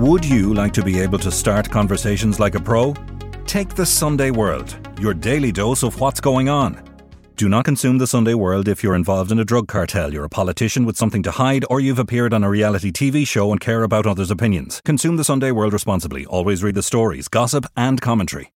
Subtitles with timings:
[0.00, 2.94] Would you like to be able to start conversations like a pro?
[3.44, 6.82] Take the Sunday World, your daily dose of what's going on.
[7.36, 10.30] Do not consume the Sunday World if you're involved in a drug cartel, you're a
[10.30, 13.82] politician with something to hide, or you've appeared on a reality TV show and care
[13.82, 14.80] about others' opinions.
[14.86, 16.24] Consume the Sunday World responsibly.
[16.24, 18.54] Always read the stories, gossip, and commentary.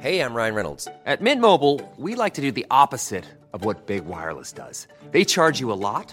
[0.00, 0.88] Hey, I'm Ryan Reynolds.
[1.06, 4.88] At Mint Mobile, we like to do the opposite of what Big Wireless does.
[5.12, 6.12] They charge you a lot,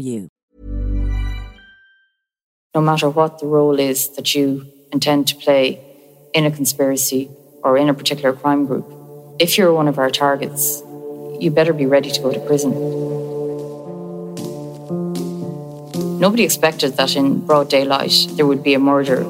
[0.00, 0.28] you.
[2.74, 5.80] No matter what the role is that you intend to play
[6.34, 7.28] in a conspiracy
[7.62, 8.86] or in a particular crime group,
[9.40, 10.82] if you're one of our targets,
[11.40, 12.72] you better be ready to go to prison.
[16.20, 19.24] Nobody expected that in broad daylight there would be a murder.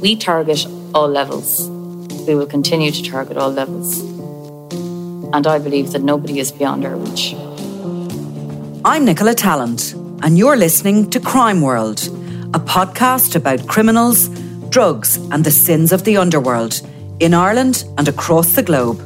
[0.00, 1.68] We target all levels.
[2.26, 4.00] We will continue to target all levels.
[5.32, 7.34] And I believe that nobody is beyond our reach.
[8.88, 11.98] I'm Nicola Tallant, and you're listening to Crime World,
[12.54, 14.30] a podcast about criminals,
[14.70, 16.80] drugs, and the sins of the underworld
[17.20, 18.96] in Ireland and across the globe.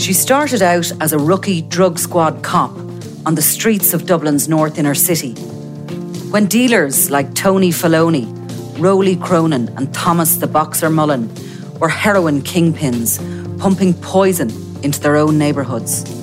[0.00, 2.70] She started out as a rookie drug squad cop
[3.26, 5.32] on the streets of Dublin's north inner city.
[6.30, 8.24] When dealers like Tony Felloni,
[8.78, 11.28] Roly Cronin, and Thomas the Boxer Mullen
[11.80, 13.18] were heroin kingpins,
[13.58, 14.48] pumping poison
[14.84, 16.19] into their own neighbourhoods.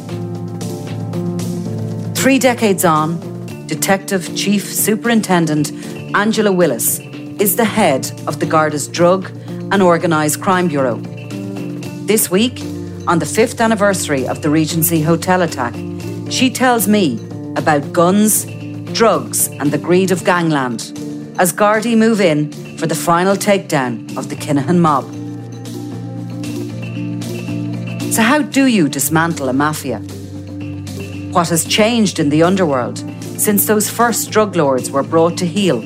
[2.17, 3.19] Three decades on,
[3.67, 5.72] Detective Chief Superintendent
[6.16, 7.00] Angela Willis
[7.39, 9.29] is the head of the Garda's Drug
[9.72, 10.95] and Organised Crime Bureau.
[12.07, 12.59] This week,
[13.07, 15.75] on the fifth anniversary of the Regency Hotel attack,
[16.29, 17.19] she tells me
[17.55, 18.45] about guns,
[18.94, 20.91] drugs, and the greed of gangland
[21.38, 25.05] as Gardaí move in for the final takedown of the Kinahan mob.
[28.11, 30.01] So, how do you dismantle a mafia?
[31.32, 32.98] What has changed in the underworld
[33.40, 35.80] since those first drug lords were brought to heel?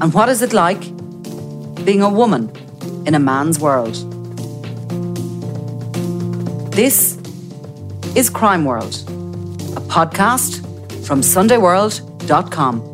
[0.00, 0.80] And what is it like
[1.84, 2.50] being a woman
[3.06, 3.94] in a man's world?
[6.72, 7.16] This
[8.14, 8.94] is Crime World,
[9.76, 10.60] a podcast
[11.06, 12.93] from SundayWorld.com.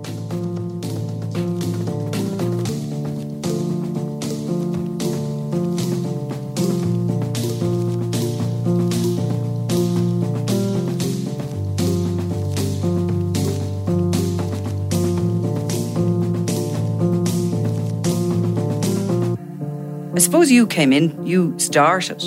[20.50, 22.24] You came in, you started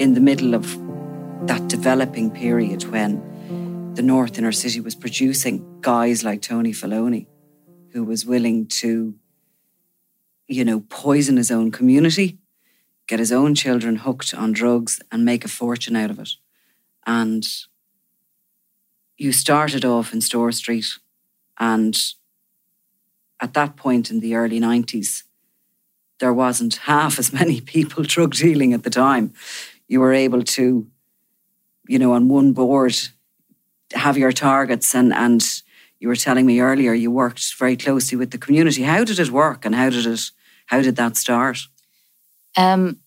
[0.00, 0.64] in the middle of
[1.46, 7.26] that developing period when the North Inner City was producing guys like Tony Felloni,
[7.92, 9.14] who was willing to,
[10.48, 12.38] you know, poison his own community,
[13.06, 16.30] get his own children hooked on drugs, and make a fortune out of it.
[17.06, 17.46] And
[19.18, 20.86] you started off in Store Street,
[21.58, 21.94] and
[23.38, 25.24] at that point in the early 90s,
[26.20, 29.32] there wasn't half as many people drug dealing at the time.
[29.88, 30.86] You were able to,
[31.88, 32.96] you know, on one board,
[33.92, 35.62] have your targets and and
[35.98, 38.82] you were telling me earlier you worked very closely with the community.
[38.82, 40.30] How did it work and how did it
[40.66, 41.58] how did that start?
[42.56, 43.00] Um,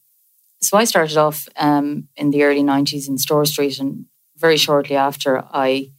[0.62, 4.06] so I started off um, in the early 90s in Store Street, and
[4.38, 5.92] very shortly after, I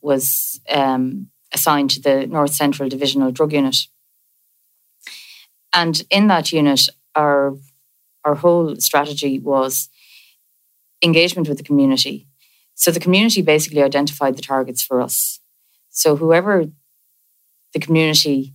[0.00, 3.76] was um, assigned to the North Central Divisional Drug Unit.
[5.74, 7.54] And in that unit, our
[8.24, 9.90] our whole strategy was
[11.02, 12.26] engagement with the community.
[12.74, 15.40] So the community basically identified the targets for us.
[15.90, 16.64] So whoever
[17.74, 18.54] the community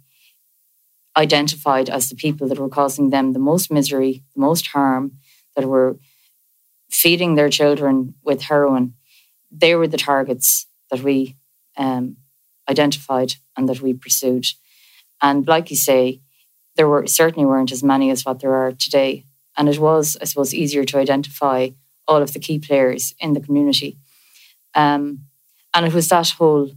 [1.15, 5.11] identified as the people that were causing them the most misery, the most harm,
[5.55, 5.99] that were
[6.89, 8.93] feeding their children with heroin,
[9.51, 11.35] they were the targets that we
[11.77, 12.17] um,
[12.67, 14.47] identified and that we pursued.
[15.21, 16.21] And like you say,
[16.79, 19.25] there were certainly weren't as many as what there are today.
[19.57, 21.71] And it was, I suppose, easier to identify
[22.07, 23.97] all of the key players in the community.
[24.73, 25.25] Um,
[25.73, 26.71] and it was that whole,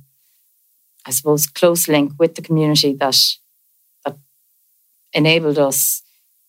[1.06, 3.16] I suppose, close link with the community that
[4.04, 4.16] that
[5.12, 6.02] enabled us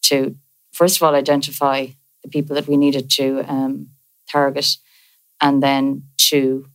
[0.06, 0.35] to,
[0.71, 1.89] first of all, identify
[2.23, 3.89] the people that we needed to um,
[4.31, 4.77] target,
[5.39, 6.65] and then to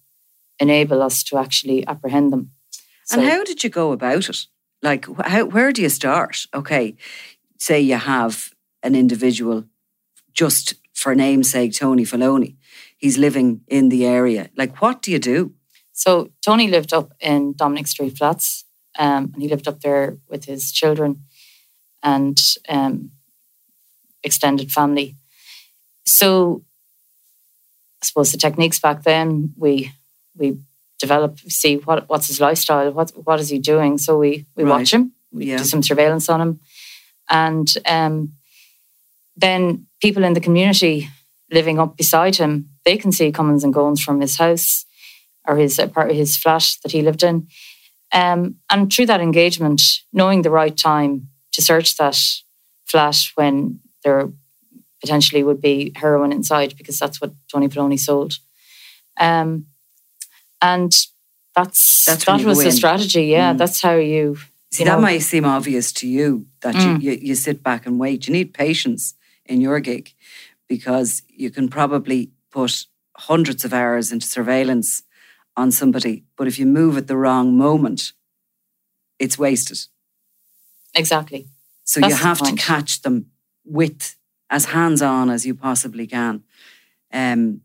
[0.61, 2.53] enable us to actually apprehend them.
[3.05, 4.47] So, and how did you go about it?
[4.83, 6.47] Like, how, where do you start?
[6.55, 6.97] Okay,
[7.59, 8.51] say you have
[8.83, 9.65] an individual,
[10.33, 12.57] just for namesake, Tony Felloni.
[12.97, 14.51] He's living in the area.
[14.57, 15.53] Like, what do you do?
[15.93, 18.65] So Tony lived up in Dominic Street Flats,
[18.99, 21.25] um, and he lived up there with his children
[22.03, 22.39] and
[22.69, 23.11] um,
[24.23, 25.17] extended family.
[26.07, 26.63] So
[28.03, 29.93] I suppose the techniques back then we
[30.37, 30.59] we
[30.99, 33.99] develop, see what what's his lifestyle, what what is he doing.
[33.99, 34.71] So we we right.
[34.71, 35.59] watch him, we yeah.
[35.59, 36.61] do some surveillance on him,
[37.29, 38.33] and um,
[39.37, 41.09] then people in the community
[41.51, 44.85] living up beside him, they can see comings and goings from his house
[45.47, 47.47] or his part of his flat that he lived in.
[48.13, 52.19] Um, and through that engagement, knowing the right time to search that
[52.85, 54.31] flat when there
[55.01, 58.35] potentially would be heroin inside, because that's what Tony Felloni sold.
[59.19, 59.67] Um,
[60.61, 60.93] and
[61.55, 63.25] that's, that's that was the strategy.
[63.25, 63.59] Yeah, mm.
[63.59, 64.37] that's how you.
[64.71, 67.03] See, you know, that might seem obvious to you that mm.
[67.03, 68.27] you, you, you sit back and wait.
[68.27, 69.15] You need patience
[69.47, 70.13] in your gig
[70.69, 75.03] because you can probably put hundreds of hours into surveillance
[75.57, 78.13] on somebody, but if you move at the wrong moment,
[79.19, 79.79] it's wasted.
[80.95, 81.49] Exactly.
[81.83, 83.27] So That's you have to catch them
[83.65, 84.15] with
[84.51, 86.45] as hands on as you possibly can.
[87.13, 87.63] Um,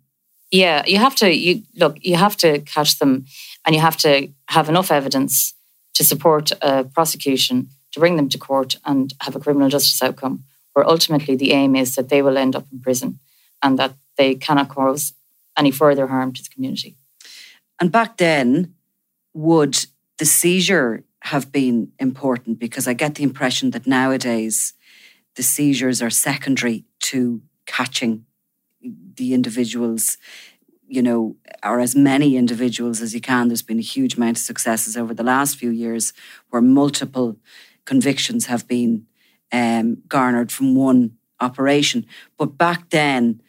[0.54, 1.34] yeah, you have to.
[1.34, 1.98] You look.
[2.02, 3.26] You have to catch them,
[3.66, 5.56] and you have to have enough evidence
[5.96, 10.44] to support a prosecution to bring them to court and have a criminal justice outcome
[10.74, 13.20] where ultimately the aim is that they will end up in prison
[13.64, 15.14] and that they cannot cause
[15.58, 16.96] any further harm to the community.
[17.80, 18.76] And back then,
[19.34, 19.86] would
[20.20, 22.60] the seizure have been important?
[22.60, 24.74] Because I get the impression that nowadays
[25.36, 28.26] the seizures are secondary to catching
[28.84, 30.18] the individuals,
[30.88, 33.48] you know, or as many individuals as you can.
[33.48, 36.14] There's been a huge amount of successes over the last few years
[36.50, 37.38] where multiple
[37.86, 39.06] convictions have been
[39.52, 42.06] um, garnered from one operation.
[42.38, 43.42] But back then,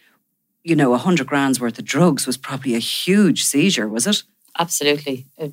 [0.62, 4.22] you know, a hundred grand's worth of drugs was probably a huge seizure, was it?
[4.58, 5.48] Absolutely, uh,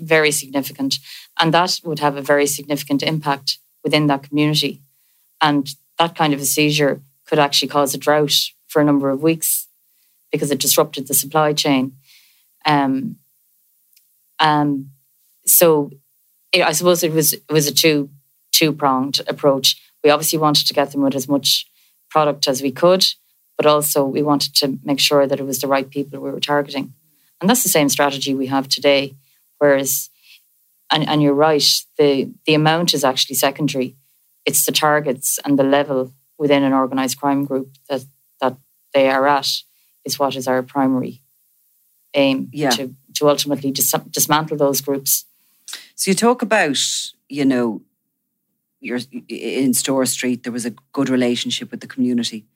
[0.00, 0.98] very significant,
[1.38, 4.82] and that would have a very significant impact within that community.
[5.40, 5.68] And
[5.98, 8.34] that kind of a seizure could actually cause a drought
[8.70, 9.68] for a number of weeks
[10.30, 11.92] because it disrupted the supply chain.
[12.64, 13.16] Um,
[14.38, 14.90] um,
[15.44, 15.90] so
[16.52, 18.08] it, I suppose it was it was a two
[18.52, 19.76] two pronged approach.
[20.04, 21.66] We obviously wanted to get them with as much
[22.08, 23.04] product as we could,
[23.56, 26.40] but also we wanted to make sure that it was the right people we were
[26.40, 26.94] targeting.
[27.40, 29.14] And that's the same strategy we have today.
[29.58, 30.10] Whereas,
[30.90, 31.64] and, and you're right,
[31.98, 33.94] the, the amount is actually secondary.
[34.44, 38.04] It's the targets and the level within an organized crime group that
[38.92, 39.48] they are at
[40.04, 41.22] is what is our primary
[42.14, 42.70] aim yeah.
[42.70, 45.26] to, to ultimately dis- dismantle those groups.
[45.94, 46.78] So you talk about,
[47.28, 47.82] you know,
[48.80, 52.46] you're in Store Street, there was a good relationship with the community.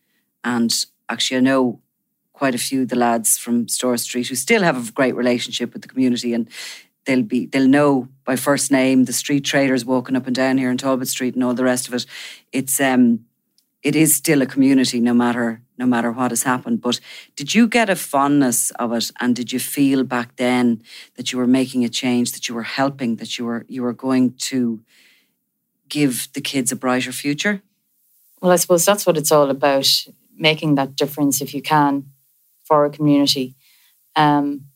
[0.43, 0.73] And
[1.09, 1.81] actually, I know
[2.33, 5.73] quite a few of the lads from Store Street who still have a great relationship
[5.73, 6.49] with the community and
[7.05, 10.71] they'll be they'll know by first name the street traders walking up and down here
[10.71, 12.07] in Talbot Street and all the rest of it.
[12.53, 13.27] It's um
[13.85, 16.81] it is still a community no matter no matter what has happened.
[16.81, 17.01] But
[17.37, 20.83] did you get a fondness of it and did you feel back then
[21.17, 23.93] that you were making a change, that you were helping, that you were you were
[23.93, 24.81] going to
[25.89, 27.63] give the kids a brighter future?
[28.41, 29.89] Well, I suppose that's what it's all about,
[30.37, 32.11] making that difference if you can
[32.65, 33.57] for a community.
[34.17, 34.67] Um,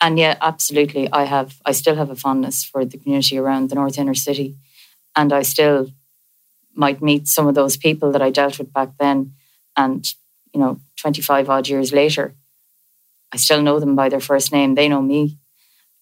[0.00, 1.60] and yeah, absolutely, I have.
[1.64, 4.56] I still have a fondness for the community around the North Inner City,
[5.14, 5.90] and I still
[6.76, 9.32] might meet some of those people that I dealt with back then,
[9.76, 10.06] and
[10.52, 12.34] you know, twenty five odd years later,
[13.32, 14.74] I still know them by their first name.
[14.74, 15.38] They know me,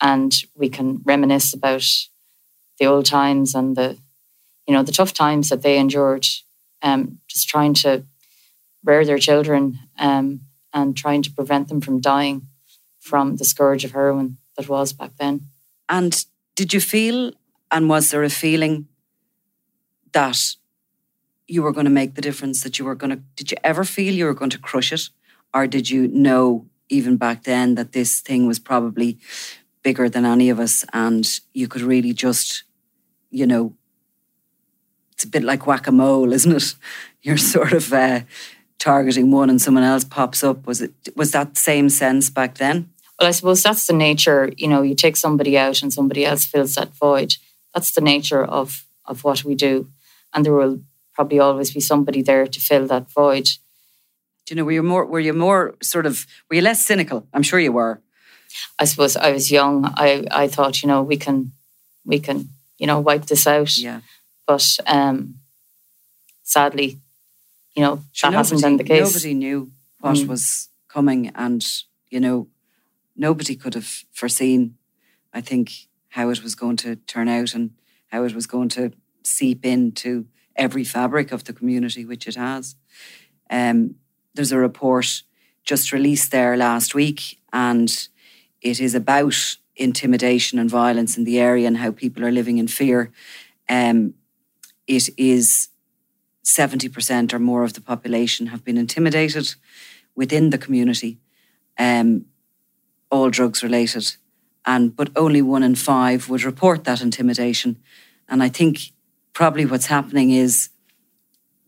[0.01, 1.87] and we can reminisce about
[2.79, 3.97] the old times and the,
[4.67, 6.27] you know, the tough times that they endured
[6.83, 8.05] um, just trying to
[8.85, 10.41] rear their children um,
[10.73, 12.49] and trying to prevent them from dying
[13.01, 15.43] from the scourge of heroin that was back then.
[15.89, 16.25] And
[16.57, 17.33] did you feel,
[17.71, 18.89] and was there a feeling
[20.13, 20.57] that
[21.47, 23.85] you were going to make the difference, that you were going to, did you ever
[23.85, 25.11] feel you were going to crush it?
[25.53, 29.19] Or did you know, even back then, that this thing was probably
[29.83, 32.65] bigger than any of us and you could really just,
[33.31, 33.75] you know,
[35.13, 36.75] it's a bit like whack a mole, isn't it?
[37.23, 38.21] You're sort of uh,
[38.79, 40.67] targeting one and someone else pops up.
[40.67, 42.91] Was it was that same sense back then?
[43.19, 44.53] Well, I suppose that's the nature.
[44.57, 47.37] You know, you take somebody out and somebody else fills that void.
[47.73, 49.89] That's the nature of of what we do,
[50.33, 50.81] and there will
[51.15, 53.45] probably always be somebody there to fill that void.
[54.47, 54.65] Do you know?
[54.65, 55.07] Were you more?
[55.07, 56.27] Were you more sort of?
[56.51, 57.27] Were you less cynical?
[57.33, 58.01] I'm sure you were.
[58.79, 59.85] I suppose I was young.
[59.97, 61.53] I I thought, you know, we can
[62.05, 63.77] we can you know wipe this out.
[63.79, 64.01] Yeah.
[64.47, 65.37] But um,
[66.43, 66.99] sadly,
[67.75, 69.15] you know, Sure, that hasn't nobody- been the case.
[69.15, 70.27] Nobody knew what Mm.
[70.29, 71.65] was coming, and
[72.11, 72.49] you know,
[73.17, 74.77] nobody could have foreseen.
[75.33, 77.71] I think how it was going to turn out and
[78.13, 78.93] how it was going to
[79.25, 82.77] seep into every fabric of the community, which it has.
[83.51, 83.97] Um,
[84.35, 85.23] there's a report
[85.65, 88.09] just released there last week, and
[88.61, 92.69] it is about intimidation and violence in the area and how people are living in
[92.69, 93.11] fear.
[93.69, 94.15] Um,
[94.87, 95.69] it is
[96.45, 99.55] 70% or more of the population have been intimidated
[100.15, 101.19] within the community,
[101.79, 102.27] um,
[103.11, 104.17] all drugs related.
[104.67, 107.83] And but only one in five would report that intimidation.
[108.29, 108.93] And I think
[109.35, 110.71] probably what's happening is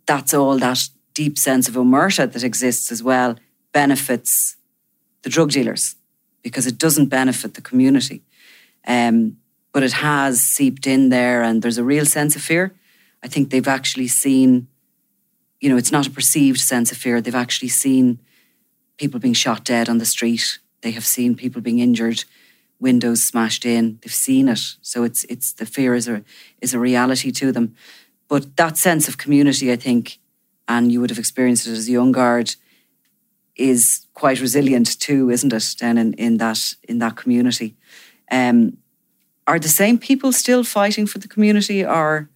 [0.07, 3.37] that's all that deep sense of omerta that exists as well
[3.73, 4.57] benefits
[5.23, 5.97] the drug dealers
[6.43, 8.23] because it doesn't benefit the community.
[8.87, 9.39] Um,
[9.73, 12.75] but it has seeped in there and there's a real sense of fear.
[13.23, 14.69] I think they've actually seen,
[15.61, 17.21] you know, it's not a perceived sense of fear.
[17.21, 18.21] They've actually seen
[18.97, 20.59] people being shot dead on the street.
[20.83, 22.25] They have seen people being injured,
[22.81, 23.99] windows smashed in.
[24.01, 24.77] They've seen it.
[24.83, 26.23] So it's it's the fear is a
[26.61, 27.75] is a reality to them.
[28.29, 30.19] But that sense of community, I think,
[30.67, 32.57] and you would have experienced it as a young guard,
[33.55, 35.77] is quite resilient too, isn't it?
[35.79, 37.75] Then in, in that in that community.
[38.31, 38.79] Um,
[39.45, 42.29] are the same people still fighting for the community or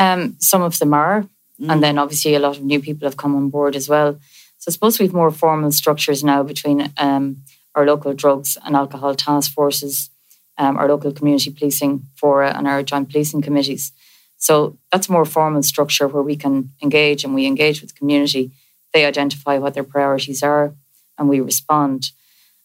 [0.00, 1.24] Um, some of them are,
[1.68, 4.12] and then obviously a lot of new people have come on board as well.
[4.58, 7.36] So I suppose we've more formal structures now between um,
[7.74, 10.10] our local drugs and alcohol task forces,
[10.56, 13.92] um, our local community policing fora, and our joint policing committees.
[14.36, 18.52] So that's more formal structure where we can engage and we engage with the community.
[18.92, 20.74] They identify what their priorities are,
[21.18, 22.10] and we respond.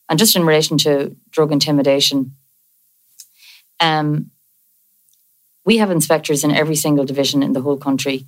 [0.09, 2.33] And just in relation to drug intimidation,
[3.79, 4.31] um,
[5.65, 8.25] we have inspectors in every single division in the whole country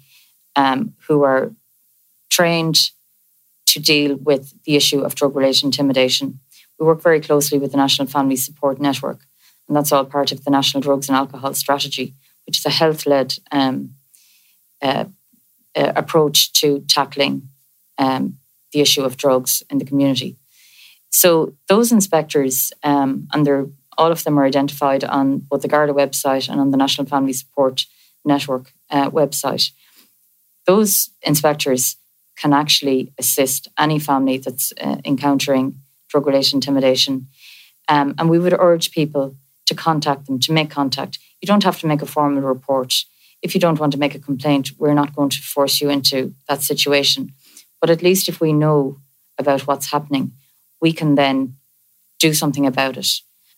[0.56, 1.52] um, who are
[2.30, 2.92] trained
[3.68, 6.40] to deal with the issue of drug related intimidation.
[6.80, 9.20] We work very closely with the National Family Support Network,
[9.68, 12.14] and that's all part of the National Drugs and Alcohol Strategy,
[12.46, 13.92] which is a health led um,
[14.82, 15.06] uh,
[15.76, 17.50] uh, approach to tackling
[17.98, 18.38] um,
[18.72, 20.36] the issue of drugs in the community.
[21.10, 23.68] So those inspectors, um, and they're,
[23.98, 27.34] all of them are identified on both the Garda website and on the National Family
[27.34, 27.86] Support
[28.26, 29.72] Network uh, website.
[30.66, 31.96] Those inspectors
[32.36, 37.28] can actually assist any family that's uh, encountering drug-related intimidation,
[37.88, 39.36] um, and we would urge people
[39.66, 41.20] to contact them, to make contact.
[41.42, 42.94] You don't have to make a formal report.
[43.42, 46.34] If you don't want to make a complaint, we're not going to force you into
[46.48, 47.34] that situation.
[47.82, 49.00] But at least if we know
[49.38, 50.32] about what's happening,
[50.82, 51.56] we can then
[52.20, 53.08] do something about it.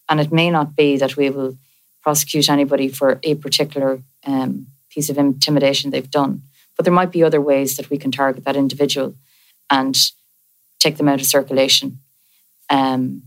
[0.09, 1.57] And it may not be that we will
[2.01, 6.41] prosecute anybody for a particular um, piece of intimidation they've done,
[6.75, 9.15] but there might be other ways that we can target that individual
[9.69, 9.95] and
[10.79, 11.99] take them out of circulation.
[12.69, 13.23] Um,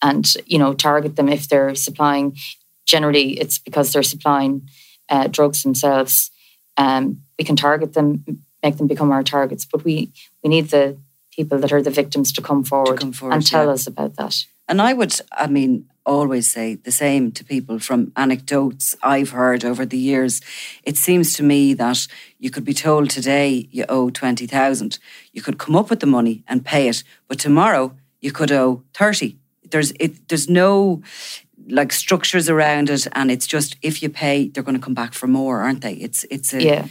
[0.00, 2.36] and you know, target them if they're supplying.
[2.84, 4.68] Generally, it's because they're supplying
[5.08, 6.30] uh, drugs themselves.
[6.76, 8.24] Um, we can target them,
[8.62, 10.10] make them become our targets, but we
[10.42, 10.96] we need the
[11.30, 13.72] people that are the victims to come forward, come forward, and tell yeah.
[13.72, 14.44] us about that.
[14.68, 19.64] And I would, I mean, always say the same to people from anecdotes I've heard
[19.64, 20.40] over the years.
[20.82, 22.06] It seems to me that
[22.38, 24.98] you could be told today you owe 20,000.
[25.32, 28.82] You could come up with the money and pay it, but tomorrow you could owe
[28.94, 29.36] 30.
[29.70, 31.02] There's it there's no
[31.68, 35.12] like structures around it and it's just if you pay they're going to come back
[35.14, 35.94] for more, aren't they?
[36.06, 36.86] It's it's a Yeah.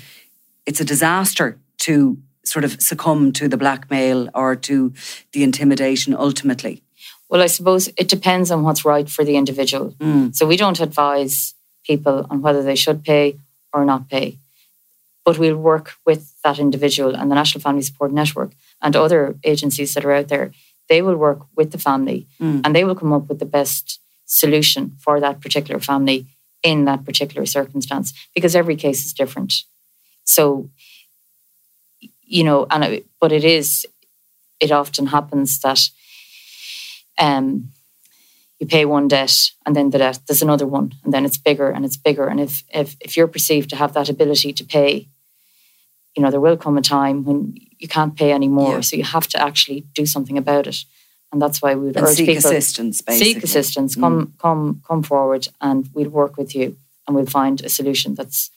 [0.66, 4.94] it's a disaster to sort of succumb to the blackmail or to
[5.34, 6.82] the intimidation ultimately.
[7.30, 9.94] Well, I suppose it depends on what's right for the individual.
[10.02, 10.32] Hmm.
[10.34, 11.54] So we don't advise
[11.86, 13.38] people on whether they should pay
[13.74, 14.38] or not pay.
[15.24, 19.94] but we'll work with that individual and the National Family Support Network and other agencies
[19.94, 20.52] that are out there.
[20.92, 22.62] They will work with the family Mm.
[22.64, 26.20] and they will come up with the best solution for that particular family
[26.70, 29.52] in that particular circumstance because every case is different.
[30.36, 30.70] So,
[32.38, 33.86] you know, and it, but it is,
[34.60, 35.82] it often happens that
[37.18, 37.72] um,
[38.60, 41.70] you pay one debt and then the debt, there's another one and then it's bigger
[41.76, 42.28] and it's bigger.
[42.32, 45.08] And if, if, if you're perceived to have that ability to pay,
[46.16, 48.76] you know, there will come a time when you can't pay anymore.
[48.76, 48.82] Yeah.
[48.82, 50.78] So you have to actually do something about it.
[51.32, 53.34] And that's why we would And urge seek people assistance, basically.
[53.34, 53.96] seek assistance.
[53.96, 56.76] Come, come, come forward, and we'll work with you,
[57.08, 58.52] and we'll find a solution that's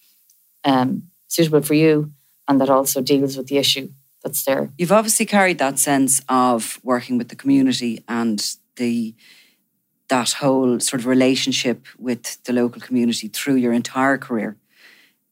[0.65, 2.11] um, suitable for you,
[2.49, 3.91] and that also deals with the issue
[4.25, 4.71] that's there.
[4.77, 8.45] You've obviously carried that sense of working with the community and
[8.77, 9.15] the
[10.09, 14.57] that whole sort of relationship with the local community through your entire career.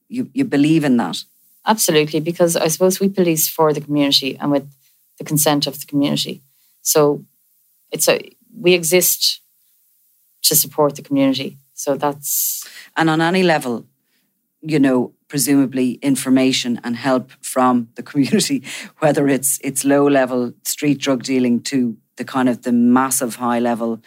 [0.07, 1.25] You you believe in that.
[1.65, 4.69] Absolutely, because I suppose we police for the community and with
[5.17, 6.41] the consent of the community.
[6.81, 7.23] So
[7.91, 8.19] it's a
[8.59, 9.41] we exist
[10.43, 11.57] to support the community.
[11.73, 13.85] So that's And on any level,
[14.61, 18.63] you know, presumably information and help from the community,
[18.99, 23.59] whether it's it's low level street drug dealing to the kind of the massive high
[23.59, 23.99] level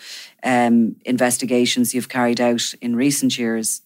[0.45, 3.83] um, investigations you've carried out in recent years,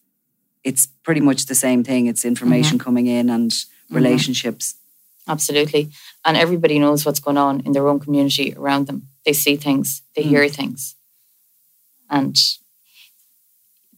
[0.65, 2.07] it's pretty much the same thing.
[2.07, 2.85] It's information mm-hmm.
[2.85, 3.95] coming in and mm-hmm.
[3.95, 4.75] relationships.
[5.29, 5.91] Absolutely.
[6.25, 9.09] And everybody knows what's going on in their own community around them.
[9.25, 10.29] They see things, they mm.
[10.29, 10.97] hear things.
[12.09, 12.37] And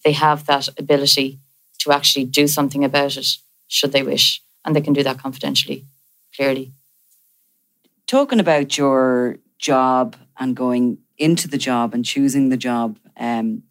[0.05, 1.39] they have that ability
[1.79, 3.27] to actually do something about it
[3.69, 4.43] should they wish.
[4.65, 5.87] And they can do that confidentially,
[6.37, 6.73] clearly.
[8.07, 13.63] Talking about your job and going into the job and choosing the job, um,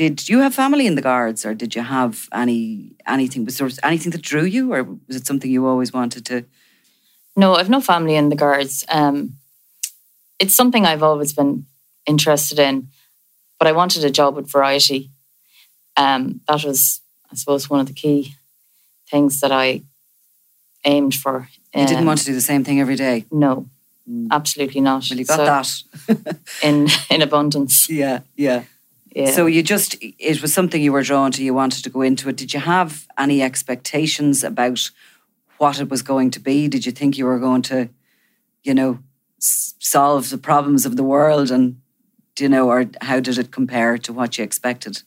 [0.00, 3.44] did you have family in the guards, or did you have any anything?
[3.44, 6.36] Was there anything that drew you, or was it something you always wanted to?
[7.36, 8.84] No, I've no family in the guards.
[8.88, 9.34] Um,
[10.38, 11.66] it's something I've always been
[12.06, 12.88] interested in,
[13.58, 15.10] but I wanted a job with variety.
[15.96, 18.34] Um, that was, I suppose, one of the key
[19.10, 19.82] things that I
[20.84, 21.48] aimed for.
[21.74, 23.24] You didn't Um, want to do the same thing every day.
[23.30, 23.66] No,
[24.30, 25.04] absolutely not.
[25.10, 26.36] Well, you got So, that.
[26.62, 27.88] in in abundance.
[27.90, 28.62] yeah, yeah.
[29.12, 29.32] Yeah.
[29.32, 31.42] So you just it was something you were drawn to.
[31.42, 32.36] You wanted to go into it.
[32.36, 34.90] Did you have any expectations about
[35.58, 36.68] what it was going to be?
[36.68, 37.88] Did you think you were going to,
[38.62, 38.98] you know,
[39.38, 41.80] s- solve the problems of the world and
[42.36, 45.02] do you know, or how did it compare to what you expected?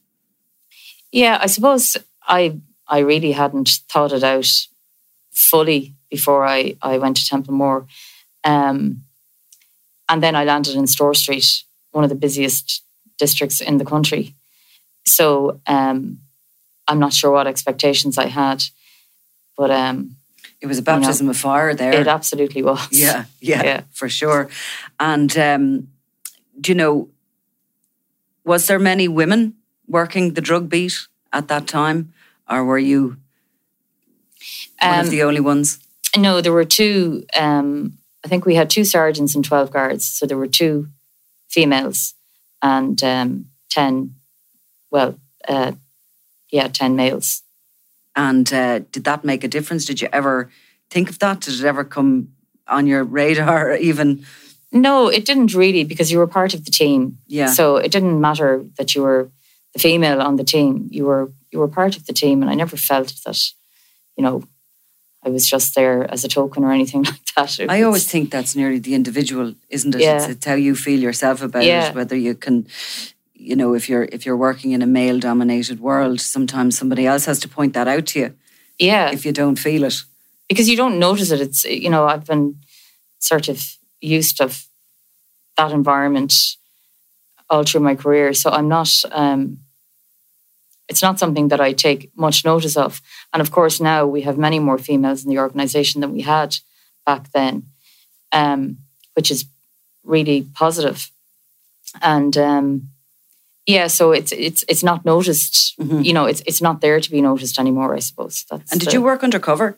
[1.12, 4.68] Yeah, I suppose I I really hadn't thought it out
[5.32, 7.88] fully before I, I went to Templemore.
[8.44, 9.04] Um,
[10.08, 12.83] and then I landed in Store Street, one of the busiest
[13.18, 14.34] districts in the country.
[15.06, 16.20] So um,
[16.88, 18.64] I'm not sure what expectations I had,
[19.58, 20.16] but um,
[20.62, 21.94] It was a baptism of fire there.
[21.94, 22.88] it absolutely was.
[22.92, 23.82] yeah, yeah, Yeah.
[23.92, 24.48] for sure.
[25.00, 25.88] And um,
[26.60, 27.10] do you know,
[28.46, 29.54] was there many women
[29.88, 32.14] working the drug beat at that time,
[32.50, 33.18] or were you
[34.82, 35.80] one of Um, the only ones?
[36.18, 37.24] No, there were two.
[37.34, 40.88] Um, I think we had two sergeants and twelve guards, so there were two
[41.50, 42.14] females
[42.64, 44.16] and um, ten.
[44.90, 45.74] Well, uh,
[46.52, 47.44] yeah, ten males.
[48.16, 49.86] And uh, did that make a difference?
[49.86, 50.50] Did you ever
[50.90, 51.42] think of that?
[51.42, 52.30] Did it ever come
[52.68, 53.76] on your radar?
[53.90, 54.26] Even
[54.72, 57.18] No, it didn't really because you were part of the team.
[57.28, 57.48] Yeah.
[57.54, 59.30] So it didn't matter that you were
[59.74, 60.88] the female on the team.
[60.92, 63.40] You were you were part of the team, and I never felt that,
[64.18, 64.44] you know,
[65.26, 67.60] I was just there as a token or anything like that.
[67.60, 70.02] It I was- always think that's nearly the individual, isn't it?
[70.02, 70.16] Yeah.
[70.18, 71.90] It's, it's how you feel yourself about Yeah.
[71.90, 71.96] it.
[71.96, 72.68] Whether you can,
[73.34, 77.40] you know, if you're if you're working in a male-dominated world, sometimes somebody else has
[77.40, 78.34] to point that out to you.
[78.80, 79.96] yeah, If you don't feel it,
[80.50, 81.42] because you don't notice it.
[81.42, 82.56] It's you know I've been
[83.20, 84.66] sort of used of
[85.58, 86.34] that environment
[87.50, 88.90] all through my career, so I'm not.
[89.12, 89.60] Um,
[90.90, 94.38] it's not something that I take much notice of, and of course now we have
[94.38, 96.56] many more females in the organisation than we had
[97.06, 97.64] back then,
[98.32, 98.78] um,
[99.16, 99.46] which is
[100.04, 101.10] really positive.
[102.02, 102.90] And um,
[103.66, 105.76] yeah, so it's it's it's not noticed.
[105.80, 107.96] You know, it's it's not there to be noticed anymore.
[107.96, 108.46] I suppose.
[108.50, 109.78] That's and did the- you work undercover?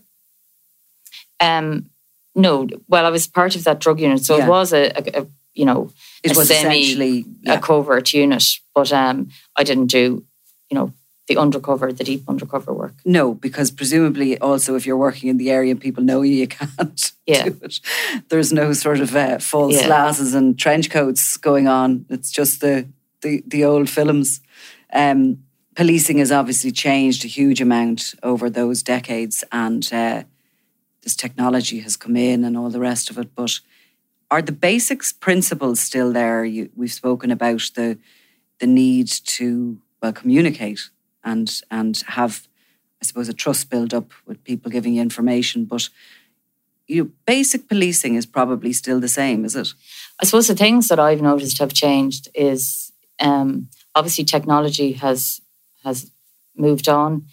[1.39, 1.89] um,
[2.33, 4.45] no, well, I was part of that drug unit, so Yeah.
[4.45, 5.91] it was a, a, a you know
[6.23, 7.53] It was semi essentially yeah.
[7.53, 10.23] a covert unit, but um, I didn't do
[10.69, 10.91] you know
[11.27, 12.93] the undercover, the deep undercover work.
[13.03, 16.47] No, because presumably also if you're working in the area and people know you, you
[16.47, 17.45] can't Yeah.
[17.45, 17.79] do it.
[18.29, 19.87] There's no sort of uh, false Yeah.
[19.87, 22.05] glasses and trench coats going on.
[22.09, 22.85] It's just the
[23.21, 24.39] the, the old films.
[24.93, 25.39] Um,
[25.75, 30.23] policing has obviously changed a huge amount over those decades, and uh,
[31.01, 33.33] this technology has come in and all the rest of it.
[33.35, 33.59] But
[34.29, 36.45] are the basics principles still there?
[36.45, 37.97] You, we've spoken about the
[38.59, 40.89] the need to well communicate
[41.23, 42.47] and and have,
[43.01, 45.89] I suppose, a trust build up with people giving you information, but
[46.87, 49.69] you basic policing is probably still the same, is it?
[50.21, 55.41] I suppose the things that I've noticed have changed is um, obviously technology has
[55.83, 56.11] has
[56.55, 57.25] moved on,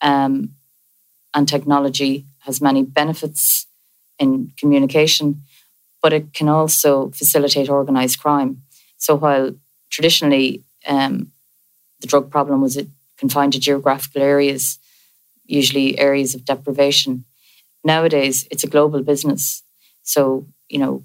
[0.00, 0.50] um,
[1.34, 3.66] and technology has many benefits
[4.18, 5.42] in communication,
[6.02, 8.62] but it can also facilitate organised crime.
[8.96, 9.54] So while
[9.90, 11.32] traditionally um,
[12.00, 12.78] the drug problem was
[13.16, 14.78] confined to geographical areas,
[15.46, 17.24] usually areas of deprivation,
[17.84, 19.62] nowadays it's a global business.
[20.02, 21.02] So you know,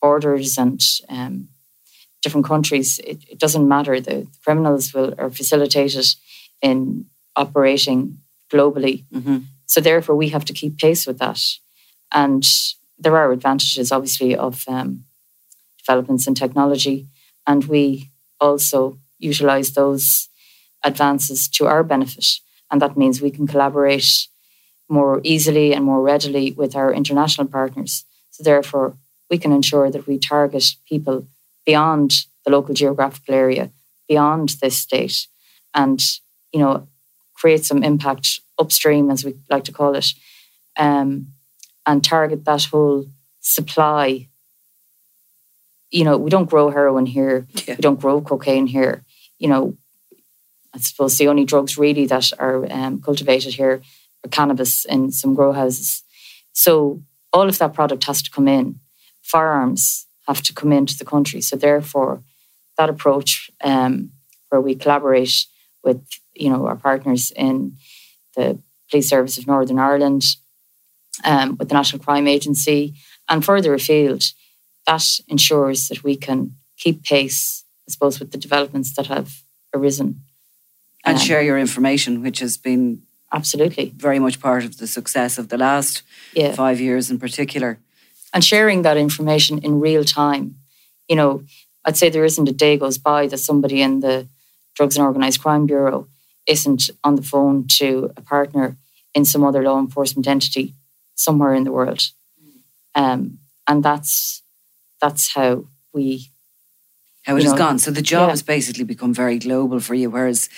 [0.00, 1.48] borders and um,
[2.22, 4.00] different countries, it, it doesn't matter.
[4.00, 6.06] The criminals will are facilitated
[6.62, 8.18] in operating
[8.52, 9.04] globally.
[9.12, 9.38] Mm-hmm.
[9.66, 11.40] So therefore, we have to keep pace with that.
[12.12, 12.46] And
[12.98, 15.04] there are advantages, obviously, of um,
[15.78, 17.08] developments in technology,
[17.46, 20.28] and we also utilize those
[20.84, 22.26] advances to our benefit.
[22.70, 24.28] And that means we can collaborate
[24.88, 28.04] more easily and more readily with our international partners.
[28.30, 28.96] So therefore,
[29.30, 31.26] we can ensure that we target people
[31.64, 33.70] beyond the local geographical area,
[34.08, 35.26] beyond this state,
[35.74, 36.00] and
[36.52, 36.88] you know,
[37.34, 40.12] create some impact upstream, as we like to call it,
[40.76, 41.28] um,
[41.84, 43.06] and target that whole
[43.40, 44.28] supply.
[45.90, 47.46] You know, we don't grow heroin here.
[47.66, 47.74] Yeah.
[47.74, 49.04] We don't grow cocaine here.
[49.38, 49.76] You know,
[50.74, 53.82] I suppose the only drugs really that are um, cultivated here
[54.24, 56.02] are cannabis in some grow houses.
[56.52, 58.80] So all of that product has to come in.
[59.22, 61.40] Firearms have to come into the country.
[61.40, 62.22] So therefore,
[62.76, 64.10] that approach um,
[64.48, 65.46] where we collaborate
[65.82, 66.02] with
[66.34, 67.76] you know our partners in
[68.36, 68.58] the
[68.90, 70.22] Police Service of Northern Ireland,
[71.24, 72.94] um, with the National Crime Agency,
[73.28, 74.24] and further afield,
[74.86, 79.42] that ensures that we can keep pace, I suppose, with the developments that have
[79.74, 80.22] arisen.
[81.04, 85.38] And um, share your information, which has been absolutely very much part of the success
[85.38, 86.02] of the last
[86.34, 86.52] yeah.
[86.54, 87.78] five years in particular
[88.32, 90.56] and sharing that information in real time.
[91.08, 91.44] You know,
[91.84, 94.28] I'd say there isn't a day goes by that somebody in the
[94.74, 96.08] Drugs and Organised Crime Bureau
[96.46, 98.76] isn't on the phone to a partner
[99.14, 100.74] in some other law enforcement entity
[101.14, 102.10] somewhere in the world.
[102.94, 104.42] Um, and that's
[105.00, 106.30] that's how we
[107.26, 107.78] how it has know, gone.
[107.78, 108.30] So the job yeah.
[108.30, 110.48] has basically become very global for you, whereas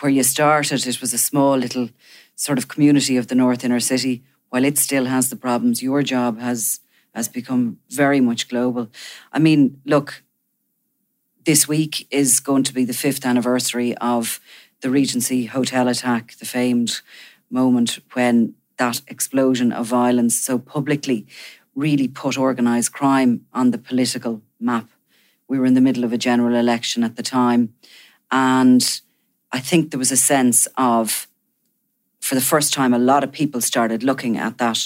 [0.00, 1.90] where you started, it was a small little
[2.36, 4.22] sort of community of the North Inner City.
[4.50, 6.80] While it still has the problems, your job has
[7.14, 8.88] has become very much global.
[9.32, 10.22] I mean, look,
[11.44, 14.40] this week is going to be the fifth anniversary of
[14.80, 17.02] the Regency hotel attack, the famed
[17.50, 21.26] moment when that explosion of violence so publicly
[21.74, 24.88] really put organised crime on the political map.
[25.48, 27.74] We were in the middle of a general election at the time.
[28.30, 29.00] And
[29.52, 31.28] I think there was a sense of,
[32.20, 34.78] for the first time, a lot of people started looking at that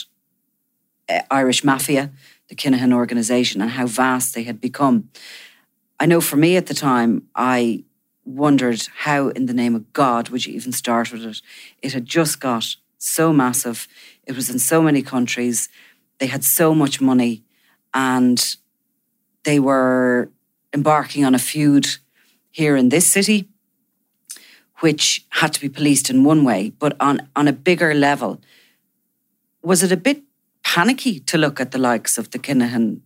[1.08, 2.10] uh, Irish mafia,
[2.48, 5.10] the Kinahan organisation, and how vast they had become.
[6.00, 7.84] I know for me at the time, I
[8.24, 11.40] wondered how, in the name of God, would you even start with it?
[11.82, 13.88] It had just got so massive.
[14.26, 15.68] It was in so many countries.
[16.18, 17.42] They had so much money,
[17.94, 18.56] and
[19.44, 20.30] they were
[20.72, 21.86] embarking on a feud
[22.50, 23.48] here in this city,
[24.80, 28.40] which had to be policed in one way, but on, on a bigger level.
[29.62, 30.22] Was it a bit
[30.64, 33.00] panicky to look at the likes of the Kinahan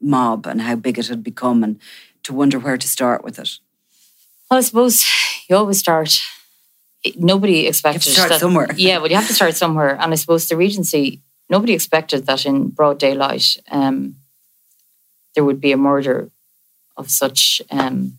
[0.00, 1.78] mob and how big it had become and
[2.24, 3.58] to wonder where to start with it?
[4.50, 5.04] Well, I suppose
[5.48, 6.18] you always start.
[7.16, 8.68] Nobody expected you start that, somewhere.
[8.76, 11.22] Yeah, well, you have to start somewhere, and I suppose the Regency.
[11.50, 14.16] Nobody expected that in broad daylight um,
[15.34, 16.30] there would be a murder
[16.96, 17.62] of such.
[17.70, 18.18] Um,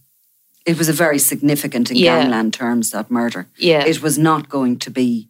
[0.66, 2.20] it was a very significant in yeah.
[2.20, 3.48] gangland terms that murder.
[3.58, 5.30] Yeah, it was not going to be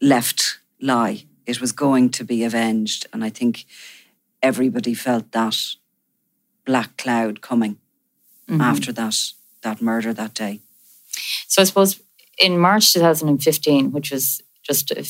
[0.00, 3.06] left lie it was going to be avenged.
[3.12, 3.64] And I think
[4.42, 5.56] everybody felt that
[6.64, 7.78] black cloud coming
[8.48, 8.60] mm-hmm.
[8.60, 9.16] after that
[9.62, 10.60] that murder that day.
[11.48, 12.00] So I suppose
[12.38, 15.08] in March 2015, which was just a,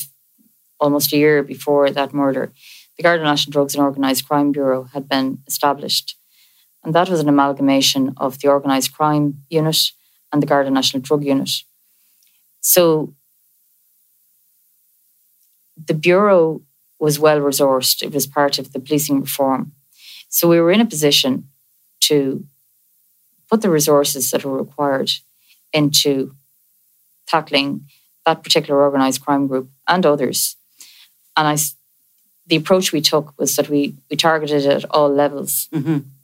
[0.79, 2.53] almost a year before that murder,
[2.95, 6.16] the Garda National Drugs and Organised Crime Bureau had been established.
[6.87, 9.91] And that was an amalgamation of the Organised Crime Unit
[10.31, 11.49] and the Garda National Drug Unit.
[12.61, 13.13] So
[15.85, 16.61] the Bureau
[16.97, 18.01] was well resourced.
[18.01, 19.73] It was part of the policing reform.
[20.29, 21.49] So we were in a position
[22.03, 22.45] to
[23.49, 25.11] put the resources that were required
[25.73, 26.35] into
[27.27, 27.81] tackling
[28.25, 30.55] that particular organised crime group and others.
[31.35, 31.57] And I,
[32.45, 35.67] the approach we took was that we we targeted at all levels.
[35.73, 36.15] Mm-hmm.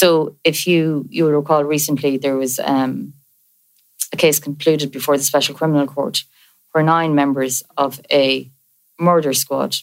[0.00, 3.14] So if you you will recall recently there was um,
[4.12, 6.24] a case concluded before the Special Criminal Court
[6.72, 8.50] where nine members of a
[8.98, 9.76] murder squad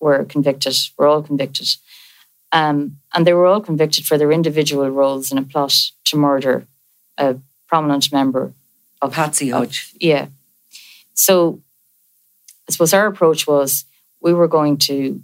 [0.00, 1.68] were convicted, were all convicted.
[2.50, 6.66] Um, and they were all convicted for their individual roles in a plot to murder
[7.16, 7.36] a
[7.68, 8.54] prominent member
[9.00, 9.92] of Patsy Hutch.
[9.94, 10.26] Of, yeah.
[11.14, 11.60] So
[12.68, 13.84] I suppose our approach was
[14.20, 15.22] we were going to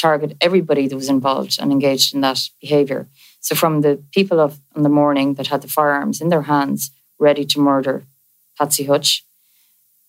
[0.00, 3.08] target everybody that was involved and engaged in that behaviour.
[3.46, 6.90] So from the people of in the morning that had the firearms in their hands,
[7.16, 8.02] ready to murder
[8.58, 9.24] Patsy Hutch,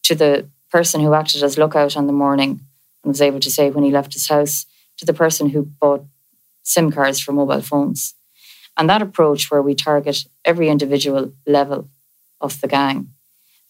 [0.05, 2.61] to the person who acted as lookout on the morning
[3.03, 4.65] and was able to say when he left his house,
[4.97, 6.03] to the person who bought
[6.63, 8.15] SIM cards for mobile phones.
[8.75, 11.89] And that approach, where we target every individual level
[12.41, 13.09] of the gang,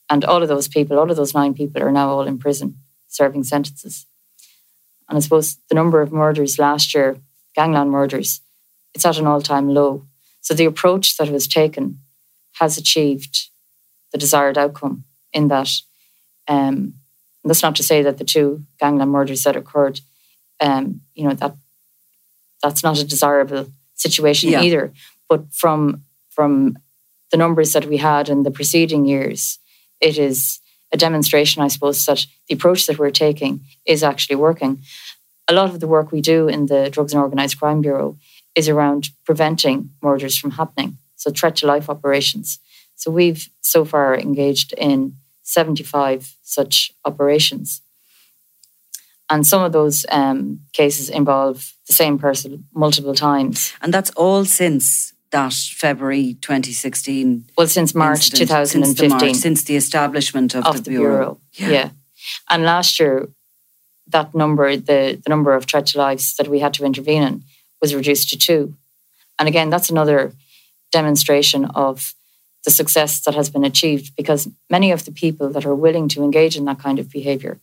[0.09, 2.77] and all of those people, all of those nine people are now all in prison
[3.09, 4.05] serving sentences.
[5.09, 7.17] And I suppose the number of murders last year,
[7.53, 8.39] gangland murders,
[8.97, 10.07] it's at an all time low.
[10.41, 11.99] So the approach that was taken
[12.53, 13.49] has achieved
[14.11, 15.69] the desired outcome in that.
[16.47, 16.93] Um,
[17.43, 20.01] that's not to say that the two gangland murders that occurred,
[20.59, 21.55] um, you know, that
[22.63, 24.63] that's not a desirable situation Yeah.
[24.63, 24.91] either.
[25.29, 26.03] But from
[26.35, 26.77] from
[27.31, 29.59] the numbers that we had in the preceding years,
[30.01, 30.59] it is
[30.91, 34.81] a demonstration, I suppose, that the approach that we're taking is actually working.
[35.47, 38.17] A lot of the work we do in the Drugs and Organised Crime Bureau
[38.57, 40.97] is around preventing murders from happening.
[41.15, 42.59] So threat to life operations.
[42.95, 47.81] So we've so far engaged in 75 such operations.
[49.29, 53.73] And some of those um, cases involve the same person multiple times.
[53.81, 57.45] And that's all since that February 2016.
[57.57, 61.39] Well, since March incident, Since the, 2015 March, since the establishment of, of the Bureau.
[61.53, 61.69] Yeah.
[61.69, 61.89] Yeah.
[62.49, 63.27] And last year,
[64.07, 67.43] that number, the, the number of threat to lives that we had to intervene in,
[67.81, 68.75] was reduced to two.
[69.39, 70.33] And again, that's another
[70.91, 72.15] demonstration of
[72.65, 76.23] the success that has been achieved because many of the people that are willing to
[76.23, 77.59] engage in that kind of behaviour,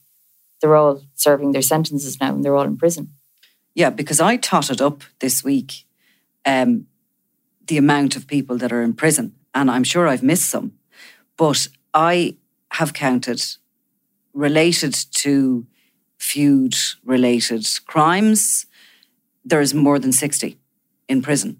[0.61, 3.11] they're all serving their sentences now and they're all in prison.
[3.74, 5.85] Yeah, because I totted up this week
[6.46, 6.87] um,
[7.66, 10.72] the amount of people that are in prison, and I'm sure I've missed some,
[11.37, 12.37] but I
[12.72, 13.42] have counted
[14.33, 15.66] related to
[16.18, 16.74] feud
[17.05, 18.66] related crimes,
[19.44, 20.59] there's more than 60
[21.09, 21.59] in prison.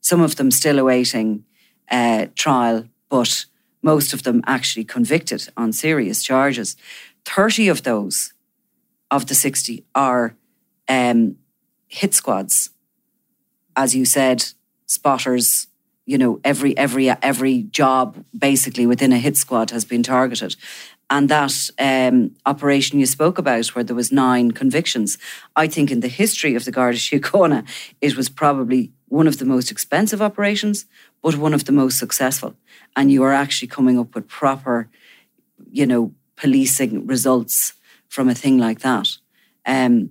[0.00, 1.44] Some of them still awaiting
[1.90, 3.46] uh, trial, but
[3.82, 6.76] most of them actually convicted on serious charges.
[7.24, 8.32] 30 of those,
[9.10, 10.36] of the 60, are
[10.88, 11.36] um,
[11.88, 12.70] hit squads.
[13.74, 14.44] As you said,
[14.86, 15.66] spotters,
[16.06, 20.56] you know, every every every job basically within a hit squad has been targeted.
[21.08, 25.18] And that um, operation you spoke about, where there was nine convictions,
[25.54, 27.64] I think in the history of the Garda Síochána,
[28.00, 30.86] it was probably one of the most expensive operations,
[31.22, 32.56] but one of the most successful.
[32.96, 34.88] And you are actually coming up with proper,
[35.70, 37.74] you know, policing results
[38.08, 39.08] from a thing like that.
[39.64, 40.10] Um,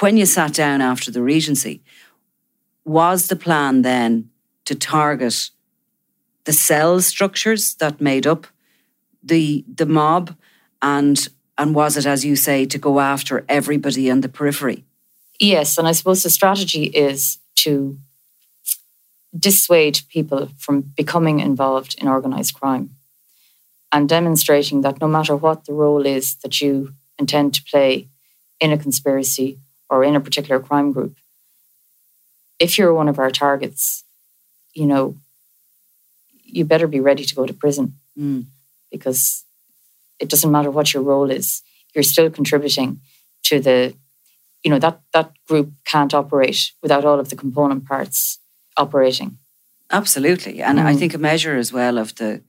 [0.00, 1.82] when you sat down after the Regency,
[2.84, 4.30] was the plan then
[4.66, 5.50] to target
[6.44, 8.46] the cell structures that made up
[9.26, 10.34] the the mob
[10.80, 14.84] and and was it as you say to go after everybody in the periphery
[15.38, 17.98] Yes, and I suppose the strategy is to
[19.38, 22.90] dissuade people from becoming involved in organised crime
[23.92, 28.08] and demonstrating that no matter what the role is that you intend to play
[28.60, 29.58] in a conspiracy
[29.90, 31.16] or in a particular crime group,
[32.58, 34.04] if you're one of our targets,
[34.72, 35.16] you know,
[36.44, 38.46] you better be ready to go to prison Mm.
[38.90, 39.44] Because
[40.18, 41.62] it doesn't matter what your role is,
[41.94, 43.00] you're still contributing
[43.44, 43.94] to the
[44.64, 48.38] you know that that group can't operate without all of the component parts
[48.76, 49.38] operating.
[49.90, 50.60] Absolutely.
[50.62, 50.98] And i Mm.
[50.98, 52.42] think a measure as well of the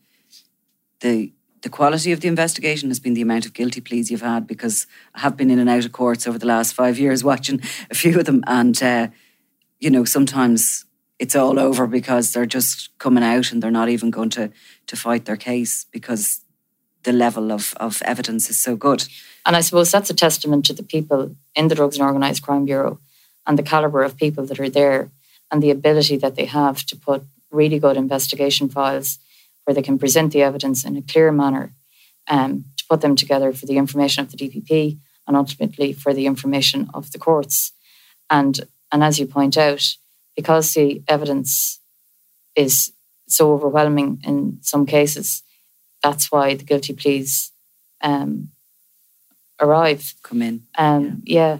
[1.01, 4.45] the the quality of the investigation has been the amount of guilty pleas you've had
[4.47, 7.61] because i have been in and out of courts over the last five years watching
[7.91, 8.43] a few of them.
[8.47, 9.07] And uh,
[9.79, 10.85] you know sometimes
[11.19, 14.51] it's all over because they're just coming out and they're not even going to
[14.87, 16.41] to fight their case because
[17.03, 19.05] the level of, of evidence is so good.
[19.45, 22.65] And i suppose that's a testament to the people in the drugs and organized crime
[22.65, 22.99] bureau
[23.45, 25.09] and the caliber of people that are there
[25.49, 29.19] and the ability that they have to put really good investigation files
[29.63, 31.73] where they can present the evidence in a clear manner
[32.27, 36.25] um, to put them together for the information of the dpp and ultimately for the
[36.25, 37.73] information of the courts.
[38.29, 38.59] And
[38.91, 39.83] and as you point out
[40.37, 41.81] because the evidence
[42.55, 42.93] is
[43.27, 45.43] so overwhelming in some cases
[46.03, 47.51] that's why the guilty pleas
[48.01, 48.49] um,
[49.59, 50.13] arrive.
[50.23, 50.63] Come in.
[50.77, 51.59] Um, yeah.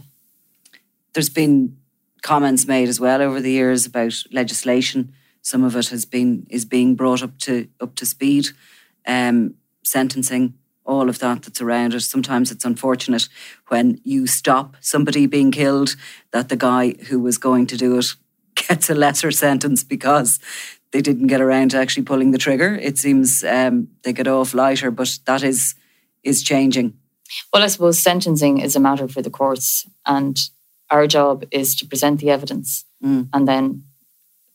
[1.13, 1.77] There's been
[2.21, 5.13] comments made as well over the years about legislation.
[5.41, 8.49] Some of it has been is being brought up to up to speed.
[9.05, 10.53] Um, sentencing,
[10.85, 12.01] all of that that's around it.
[12.01, 13.29] Sometimes it's unfortunate
[13.69, 15.95] when you stop somebody being killed
[16.31, 18.07] that the guy who was going to do it
[18.67, 20.39] gets a lesser sentence because
[20.91, 22.75] they didn't get around to actually pulling the trigger.
[22.75, 25.75] It seems um, they get off lighter, but that is
[26.23, 26.93] is changing.
[27.53, 30.37] Well, I suppose sentencing is a matter for the courts, and
[30.89, 33.27] our job is to present the evidence Mm.
[33.31, 33.83] and then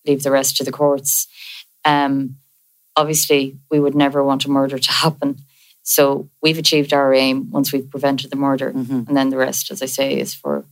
[0.05, 1.29] leave the rest to the courts.
[1.85, 2.39] Um,
[2.97, 5.37] obviously, we would never want a murder to happen.
[5.85, 9.07] So we've achieved our aim once we've prevented the murder, Mhm.
[9.07, 10.65] and then the rest, as I say, is for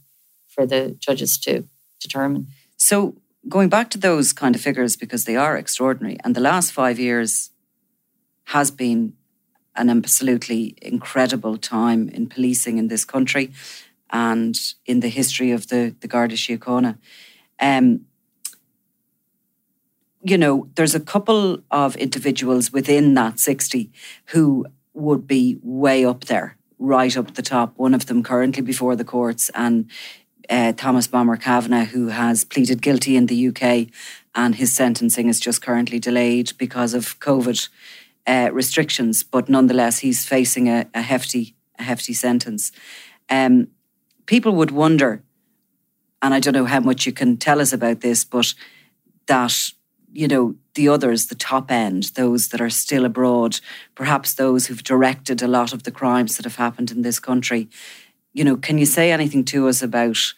[0.48, 1.62] for the judges to
[2.00, 2.48] determine.
[2.80, 3.14] So
[3.46, 6.98] going back to those kind of figures because they are extraordinary, and the last five
[6.98, 7.50] years
[8.44, 9.12] has been
[9.76, 13.52] an absolutely incredible time in policing in this country
[14.08, 16.96] and in the history of the the Garda Síochána.
[17.60, 18.06] Um,
[20.22, 23.90] you know, there's a couple of individuals within that 60
[24.32, 27.74] who would be way up there, right up the top.
[27.76, 29.90] One of them currently before the courts, and
[30.50, 33.86] uh, Thomas Bomber Kavanagh, who has pleaded guilty in the UK,
[34.34, 37.68] and his sentencing is just currently delayed because of COVID
[38.26, 39.22] uh, restrictions.
[39.22, 42.72] But nonetheless, he's facing a, a hefty, a hefty sentence.
[43.28, 43.68] Um,
[44.26, 45.22] people would wonder,
[46.20, 48.52] and I don't know how much you can tell us about this, but
[49.26, 49.70] that
[50.12, 53.60] you know the others, the top end, those that are still abroad,
[53.94, 57.68] perhaps those who've directed a lot of the crimes that have happened in this country.
[58.32, 60.34] You know, can you say anything to us about?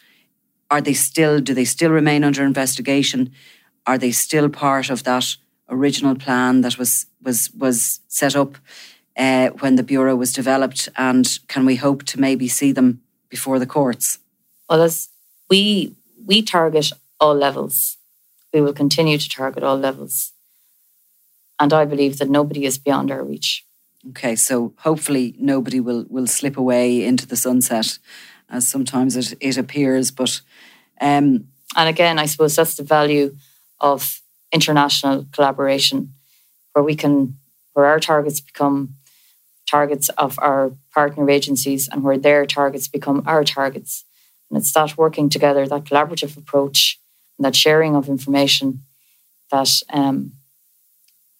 [0.71, 1.39] Are they still?
[1.39, 3.31] Do they still remain under investigation?
[3.85, 5.35] Are they still part of that
[5.69, 8.57] original plan that was was was set up
[9.17, 10.89] uh, when the bureau was developed?
[10.97, 14.19] And can we hope to maybe see them before the courts?
[14.69, 15.09] Well, as
[15.49, 17.97] we we target all levels,
[18.53, 20.33] we will continue to target all levels,
[21.59, 23.65] and I believe that nobody is beyond our reach.
[24.09, 27.99] Okay, so hopefully nobody will will slip away into the sunset,
[28.49, 30.11] as sometimes it, it appears.
[30.11, 30.41] But
[31.01, 33.35] um, And again, I suppose that's the value
[33.79, 36.13] of international collaboration,
[36.73, 37.37] where we can,
[37.73, 38.95] where our targets become
[39.65, 44.05] targets of our partner agencies, and where their targets become our targets.
[44.49, 46.99] And it's that working together, that collaborative approach,
[47.37, 48.83] and that sharing of information
[49.49, 50.33] that um,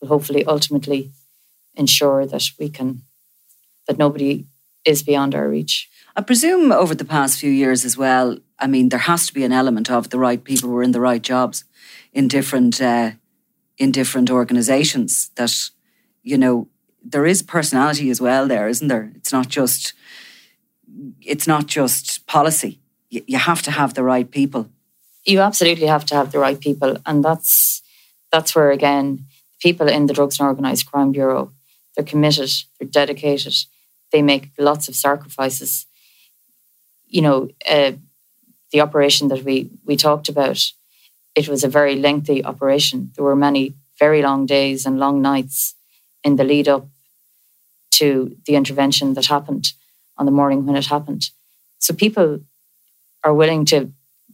[0.02, 1.12] will hopefully ultimately
[1.76, 3.02] ensure that we can,
[3.88, 4.46] that nobody
[4.86, 5.90] is beyond our reach.
[6.16, 8.38] I presume over the past few years as well.
[8.60, 11.02] I mean, there has to be an element of the right people were in the
[11.02, 11.64] right jobs
[12.14, 13.12] in different uh,
[13.78, 15.32] in different organisations.
[15.36, 15.70] That
[16.22, 16.68] you know
[17.04, 18.48] there is personality as well.
[18.48, 19.12] There isn't there?
[19.16, 19.94] It's not just
[21.22, 22.80] it's not just policy.
[23.10, 24.70] You, you have to have the right people.
[25.26, 27.82] you absolutely have to have the right people and that's
[28.32, 29.26] that's where again
[29.60, 31.52] people in the drugs and organized crime bureau
[31.96, 33.54] they're committed they're dedicated
[34.12, 35.86] they make lots of sacrifices
[37.08, 37.92] you know uh,
[38.72, 40.60] the operation that we we talked about
[41.36, 45.76] it was a very lengthy operation there were many very long days and long nights
[46.24, 46.88] in the lead up
[47.92, 49.74] to the intervention that happened
[50.18, 51.30] on the morning when it happened
[51.80, 52.40] so people
[53.24, 53.92] are willing to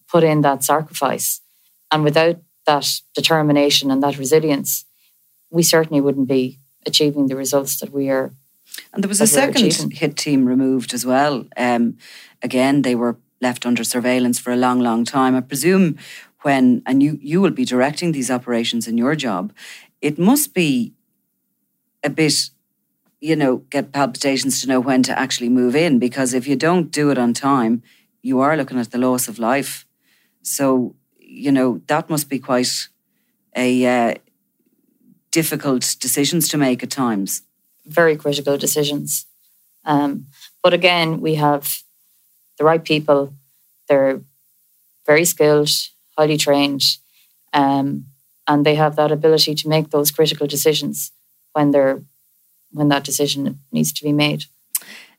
[0.08, 1.42] put in that sacrifice.
[1.92, 4.86] And without that determination and that resilience,
[5.50, 8.32] we certainly wouldn't be achieving the results that we are.
[8.94, 11.46] And there was a second hit team removed as well.
[11.58, 11.98] Um,
[12.42, 15.36] again, they were left under surveillance for a long, long time.
[15.36, 15.98] I presume
[16.42, 19.54] when, and you, you will be directing these operations in your job,
[20.02, 20.94] it must be
[22.04, 22.34] a bit,
[23.20, 26.92] you know, get palpitations to know when to actually move in because if you don't
[26.92, 27.84] do it on time,
[28.22, 29.86] you are looking at the loss of life.
[30.42, 32.88] So, you know, that must be quite
[33.56, 34.16] a uh,
[35.32, 37.42] difficult decisions to make at times.
[37.86, 39.26] very critical decisions.
[39.86, 40.26] Um,
[40.62, 41.64] but again, we have
[42.58, 43.34] the right people.
[43.88, 44.22] They're
[45.06, 45.70] very skilled,
[46.18, 46.84] highly trained,
[47.54, 48.06] um,
[48.46, 51.12] and they have that ability to make those critical decisions
[51.54, 52.02] when they're
[52.72, 54.44] when that decision needs to be made.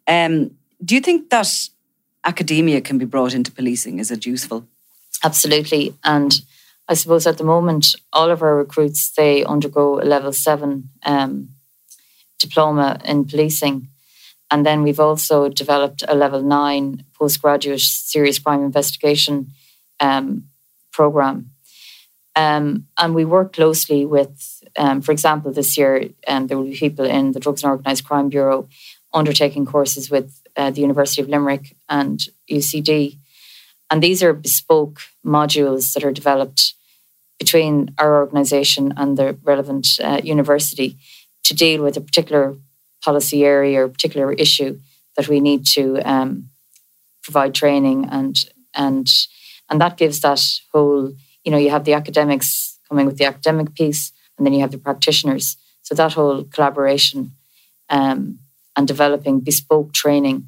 [0.06, 0.50] Um,
[0.84, 1.68] do you think that
[2.24, 3.98] academia can be brought into policing?
[3.98, 4.64] Is it useful?
[5.24, 5.94] Absolutely.
[6.04, 6.32] And
[6.90, 11.50] I suppose at the moment, all of our recruits, they undergo a level seven um,
[12.40, 13.86] diploma in policing.
[14.50, 19.52] And then we've also developed a level nine postgraduate serious crime investigation
[20.00, 20.48] um,
[20.90, 21.52] program.
[22.34, 26.76] Um, and we work closely with, um, for example, this year um, there will be
[26.76, 28.68] people in the Drugs and Organised Crime Bureau
[29.14, 32.20] undertaking courses with uh, the University of Limerick and
[32.50, 33.16] UCD.
[33.90, 36.74] And these are bespoke modules that are developed
[37.40, 40.96] between our organisation and the relevant uh, university
[41.42, 42.54] to deal with a particular
[43.02, 44.78] policy area or particular issue
[45.16, 46.50] that we need to um,
[47.22, 48.36] provide training and
[48.74, 49.08] and
[49.70, 50.40] and that gives that
[50.72, 51.12] whole
[51.44, 54.70] you know you have the academics coming with the academic piece and then you have
[54.72, 57.32] the practitioners so that whole collaboration
[57.88, 58.38] um,
[58.76, 60.46] and developing bespoke training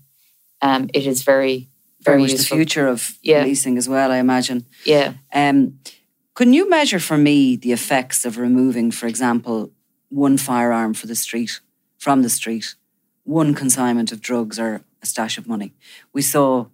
[0.60, 1.68] um, it is very
[2.02, 2.56] very, very much useful.
[2.56, 3.42] the future of Yeah.
[3.42, 4.64] policing as well, I imagine.
[4.84, 5.78] yeah Um,
[6.34, 9.70] can you measure for me the effects of removing, for example,
[10.08, 11.60] one firearm for the street
[11.98, 12.74] from the street,
[13.24, 15.74] one consignment of drugs or a stash of money?
[16.12, 16.66] We saw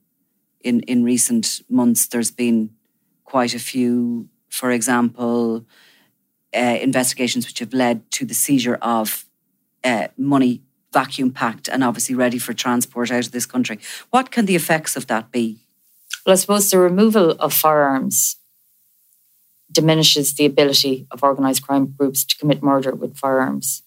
[0.60, 2.70] in in recent months there's been
[3.24, 5.66] quite a few, for example,
[6.56, 9.26] uh, investigations which have led to the seizure of
[9.84, 13.78] uh, money vacuum packed and obviously ready for transport out of this country.
[14.10, 15.58] What can the effects of that be?
[16.24, 18.36] Well, I suppose the removal of firearms
[19.70, 23.82] diminishes the ability of organised crime groups to commit murder with firearms.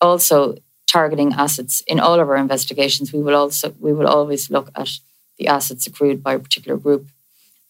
[0.00, 0.56] Also,
[0.86, 4.90] targeting assets in all of our investigations, we will also we will always look at
[5.38, 7.06] the assets accrued by a particular group,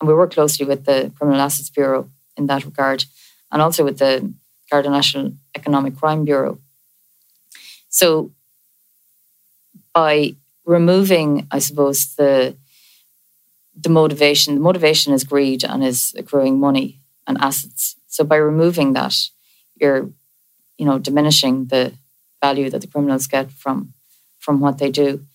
[0.00, 3.04] and we work closely with the Criminal Assets Bureau in that regard,
[3.50, 4.32] and also with the
[4.70, 6.58] Garda National Economic Crime Bureau.
[7.88, 8.32] So,
[9.94, 12.56] by removing, I suppose the
[13.74, 14.54] the motivation.
[14.54, 17.96] The motivation is greed and is accruing money and assets.
[18.08, 19.14] So by removing that,
[19.80, 20.10] you're,
[20.78, 21.92] you know, diminishing the
[22.40, 23.92] value that the criminals get from
[24.38, 25.26] from what they do.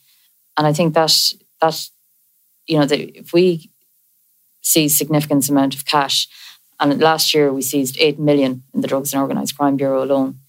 [0.58, 1.14] And I think that
[1.62, 1.90] that,
[2.68, 3.70] you know, if we
[4.62, 6.28] see significant amount of cash,
[6.80, 10.40] and last year we seized eight million in the Drugs and Organised Crime Bureau alone,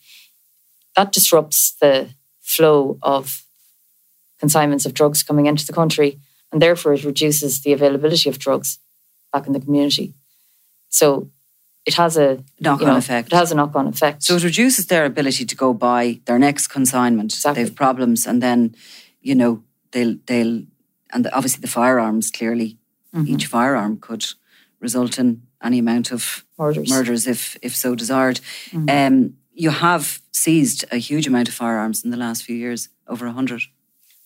[0.97, 3.45] that disrupts the flow of
[4.39, 6.19] consignments of drugs coming into the country
[6.51, 8.79] and therefore it reduces the availability of drugs
[9.33, 10.13] back in the community.
[10.93, 11.31] So
[11.85, 13.33] it has a Knock-on you know, effect.
[13.33, 14.23] It has a knock-on effect.
[14.23, 17.33] So it reduces their ability to go buy their next consignment.
[17.33, 17.55] Exactly.
[17.63, 18.75] They have problems, and then
[19.21, 20.63] you know they'll they'll
[21.15, 22.79] and obviously the firearms clearly
[23.15, 23.35] Mm-hmm.
[23.35, 24.25] each firearm could
[24.81, 26.89] result in any amount of Murders.
[26.89, 28.41] murders if if so desired.
[28.71, 28.89] Mm-hmm.
[28.89, 33.29] Um, you have seized a huge amount of firearms in the last few years, over
[33.29, 33.61] hundred.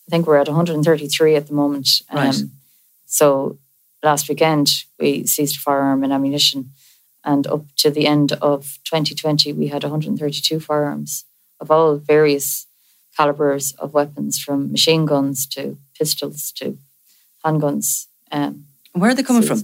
[0.06, 1.88] I think we're at 133 at the moment.
[2.10, 2.42] Um, Right.
[3.06, 3.58] So
[4.06, 4.66] last weekend
[5.00, 6.70] we seized firearm and ammunition,
[7.24, 11.24] and up to the end of 2020 we had 132 firearms
[11.60, 12.66] of all various
[13.16, 16.78] calibers of weapons, from machine guns to pistols to
[17.44, 18.06] handguns.
[18.30, 19.60] Um, Where are they coming from?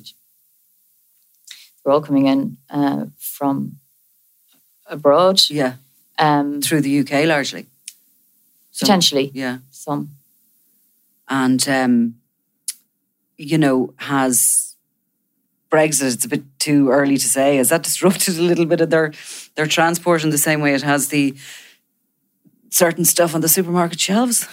[1.85, 3.77] They're all coming in uh, from
[4.87, 5.75] abroad, Yeah,
[6.19, 7.67] um, through the UK largely.
[8.73, 9.59] So- potentially Yeah.
[9.71, 10.09] some.
[11.29, 12.15] and um,
[13.37, 14.77] you know has
[15.71, 16.15] Brexit.
[16.15, 17.57] It's a bit too early to say.
[17.57, 19.13] Has that disrupted a little bit of their
[19.57, 21.35] their transport in the same way it has the
[22.71, 24.49] certain stuff on the supermarket shelves?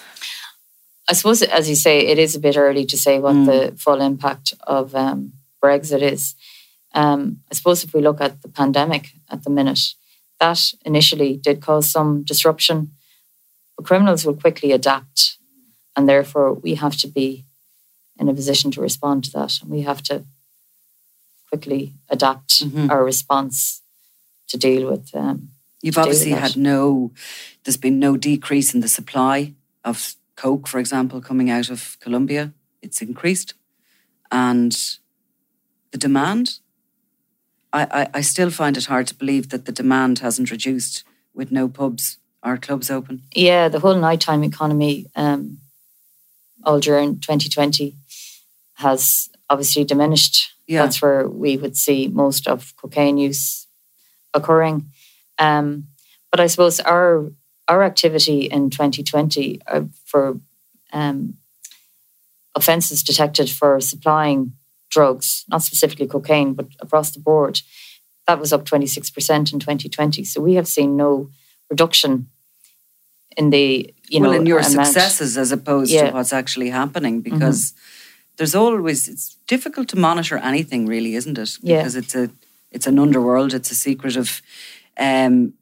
[1.10, 4.00] I suppose, as you say, it is a bit early to say what the full
[4.00, 6.36] impact of um, Brexit is.
[6.94, 9.80] Um, I suppose if we look at the pandemic at the minute,
[10.40, 12.92] that initially did cause some disruption,
[13.76, 15.38] but criminals will quickly adapt,
[15.96, 17.46] and therefore we have to be
[18.20, 20.24] in a position to respond to that, and we have to
[21.48, 23.82] quickly adapt our response
[24.50, 25.10] to deal with.
[25.16, 25.50] Um,
[25.82, 27.12] You've to deal with obviously had no.
[27.64, 29.54] There's been no decrease in the supply
[29.84, 32.52] of coke, for example, coming out of Colombia.
[32.82, 33.54] It's increased,
[34.32, 34.78] and
[35.92, 36.60] the demand.
[37.72, 41.04] I, I, I still find it hard to believe that the demand hasn't reduced
[41.36, 43.22] with no pubs or clubs open.
[43.36, 45.60] Yeah, the whole nighttime economy, um,
[46.64, 47.96] all during 2020,
[48.80, 50.54] has obviously diminished.
[50.68, 50.84] Yeah.
[50.84, 53.68] That's where we would see most of cocaine use
[54.34, 54.90] occurring.
[55.38, 55.88] Um,
[56.32, 57.32] but I suppose our
[57.68, 60.40] our activity in 2020 uh, for
[60.92, 61.36] um,
[62.56, 64.54] offences detected for supplying
[64.90, 67.62] drugs, not specifically cocaine, but across the board,
[68.26, 70.24] that was up 26% in 2020.
[70.24, 71.30] So we have seen no
[71.70, 72.28] reduction
[73.38, 74.88] in the you know well, in your amount.
[74.88, 76.08] successes as opposed Yeah.
[76.10, 77.74] to what's actually happening, because
[78.40, 81.58] there's always it's difficult to monitor anything, really, isn't it?
[81.62, 81.78] Yeah.
[81.78, 82.30] Because it's a
[82.72, 84.42] it's an underworld, it's a secretive,
[84.98, 85.54] um,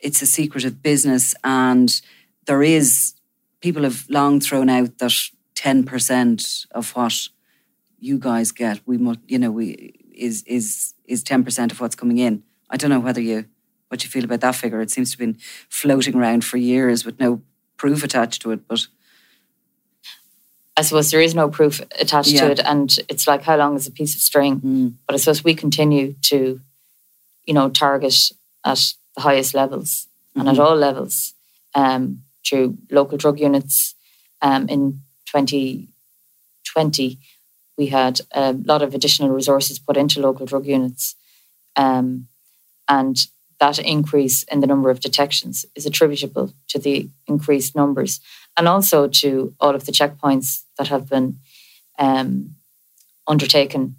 [0.00, 2.02] it's a secretive business, and
[2.44, 3.14] there is
[3.60, 5.14] people have long thrown out that
[5.54, 7.28] ten percent of what
[7.98, 11.96] you guys get, we must, you know, we is is is ten percent of what's
[11.96, 12.42] coming in.
[12.68, 13.46] I don't know whether you
[13.88, 14.82] what you feel about that figure.
[14.82, 17.40] It seems to have been floating around for years with no
[17.78, 18.68] proof attached to it.
[18.68, 18.88] But
[20.76, 22.44] I suppose there is no proof attached Yeah.
[22.46, 24.60] to it, and it's like how long is a piece of string?
[24.60, 26.60] mm, But I suppose we continue to,
[27.46, 28.30] you know, target
[28.64, 31.32] at the highest levels and at all levels
[31.74, 33.94] um, through local drug units.
[34.42, 37.18] Um, in 2020,
[37.78, 41.14] we had a lot of additional resources put into local drug units.
[41.76, 42.28] Um,
[42.88, 43.16] and
[43.58, 48.20] that increase in the number of detections is attributable to the increased numbers
[48.56, 51.38] and also to all of the checkpoints that have been
[51.98, 52.54] um,
[53.26, 53.96] undertaken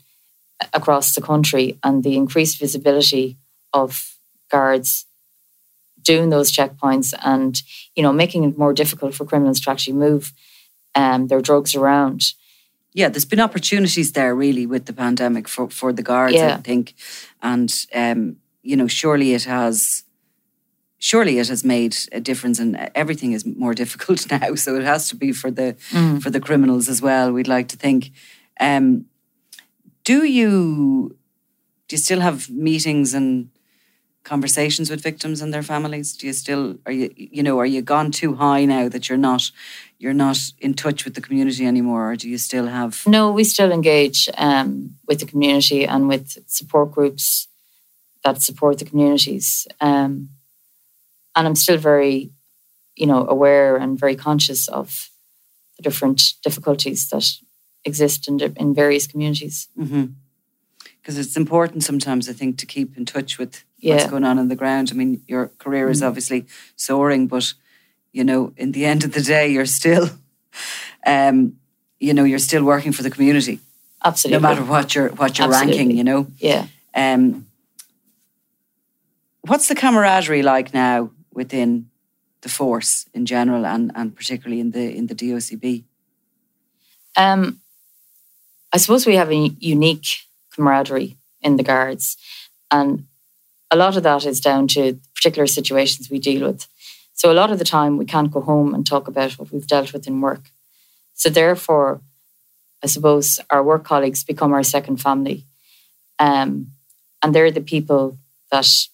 [0.74, 3.38] across the country and the increased visibility
[3.74, 4.16] of
[4.50, 5.06] guards
[6.02, 7.62] doing those checkpoints and
[7.96, 10.34] you know making it more difficult for criminals to actually move
[10.96, 12.34] um, their drugs around.
[12.94, 16.36] yeah, there's been opportunities there really with the pandemic for for the guards.
[16.56, 16.94] I think,
[17.42, 18.38] and um,
[18.68, 20.04] you know, surely it has.
[21.00, 24.56] Surely it has made a difference, and everything is more difficult now.
[24.56, 25.76] So it has to be for the
[26.20, 27.32] for the criminals as well.
[27.32, 28.12] We'd like to think.
[28.60, 29.06] Um,
[30.04, 31.16] do you
[31.88, 33.50] do you still have meetings and
[34.24, 36.18] conversations with victims and their families?
[36.18, 39.24] Do you still are you you know are you gone too high now that you're
[39.30, 39.52] not
[40.00, 43.04] you're not in touch with the community anymore, or do you still have?
[43.06, 47.48] No, we still engage um, with the community and with support groups
[48.28, 49.68] that support the communities.
[49.80, 50.30] Um,
[51.34, 52.32] and I'm still very,
[52.96, 55.10] you know, aware and very conscious of
[55.78, 57.26] the different difficulties that
[57.86, 59.70] exist in, in various communities.
[61.00, 64.50] Because it's important sometimes, I think, to keep in touch with what's going on on
[64.50, 64.90] the ground.
[64.92, 67.54] I mean, your career is obviously soaring, but
[68.12, 70.10] you know, in the end of the day, you're still,
[71.06, 71.54] um,
[72.00, 73.60] you know, you're still working for the community,
[74.04, 74.42] Absolutely.
[74.42, 75.92] no matter what your what your ranking.
[75.92, 76.28] You know.
[76.40, 76.66] Yeah.
[76.94, 77.48] Um,
[79.48, 81.90] what's the camaraderie like now within
[82.42, 85.84] the force in general, and and particularly in the in the DOCB?
[87.16, 87.62] Um,
[88.72, 90.08] I suppose we have a unique
[90.54, 92.18] camaraderie in the guards,
[92.70, 93.06] and
[93.72, 96.68] a lot of that is down to particular situations we deal with.
[97.14, 99.66] So a lot of the time we can't go home and talk about what we've
[99.66, 100.52] dealt with in work.
[101.16, 102.02] So therefore,
[102.84, 105.46] I suppose our work colleagues become our second family,
[106.20, 106.68] um,
[107.22, 108.18] and they're the people
[108.52, 108.88] that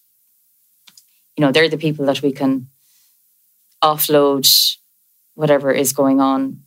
[1.36, 2.68] you know they're the people that we can
[3.84, 4.48] offload
[5.36, 6.60] whatever is going on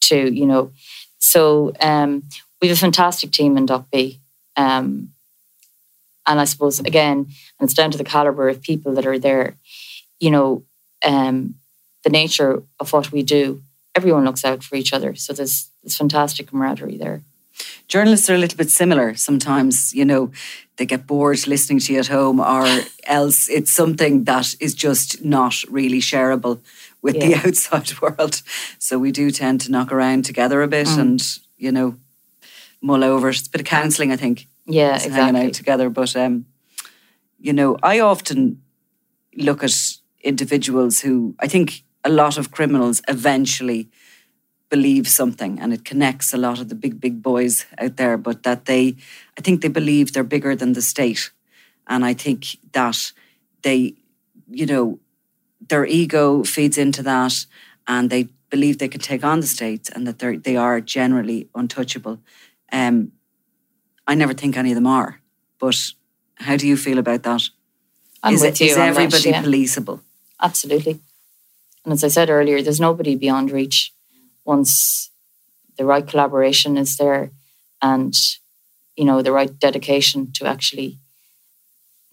[0.00, 0.72] to you know
[1.18, 2.22] so um,
[2.60, 4.20] we have a fantastic team in Doc B.
[4.56, 5.12] Um,
[6.26, 9.56] and I suppose, again, and it's down to the caliber of people that are there,
[10.20, 10.64] you know,
[11.04, 11.54] um,
[12.04, 13.62] the nature of what we do,
[13.94, 15.14] everyone looks out for each other.
[15.14, 17.22] So there's, there's fantastic camaraderie there.
[17.88, 20.30] Journalists are a little bit similar sometimes you know
[20.76, 22.66] they get bored listening to you at home or
[23.04, 26.58] else it's something that is just not really shareable
[27.02, 28.42] with the outside world.
[28.78, 30.98] So we do tend to knock around together a bit Mm.
[31.00, 31.94] and you know
[32.80, 33.28] mull over.
[33.28, 35.90] It's a bit of counselling i think Yeah, It's hanging out together.
[35.90, 36.44] But um
[37.40, 38.60] you know i often
[39.36, 43.88] look at individuals who i think a lot of criminals eventually
[44.70, 48.42] believe something and it connects a lot of the big big boys out there but
[48.42, 48.94] that they
[49.38, 51.30] i think they believe they're bigger than the state
[51.86, 53.12] and i think that
[53.62, 53.94] they
[54.50, 54.98] you know
[55.68, 57.46] their ego feeds into that
[57.86, 61.48] and they believe they can take on the state and that they they are generally
[61.54, 62.18] untouchable
[62.72, 63.10] um
[64.06, 65.20] i never think any of them are
[65.58, 65.92] but
[66.36, 67.42] how do you feel about that?
[68.22, 69.42] I'm Is with it- you is on that, everybody yeah.
[69.42, 70.00] policeable
[70.40, 71.00] Absolutely.
[71.84, 73.92] And as I said earlier, there's nobody beyond reach
[74.48, 75.10] once
[75.78, 77.30] the right collaboration is there
[77.80, 78.14] and
[78.98, 80.98] you know the right dedication to actually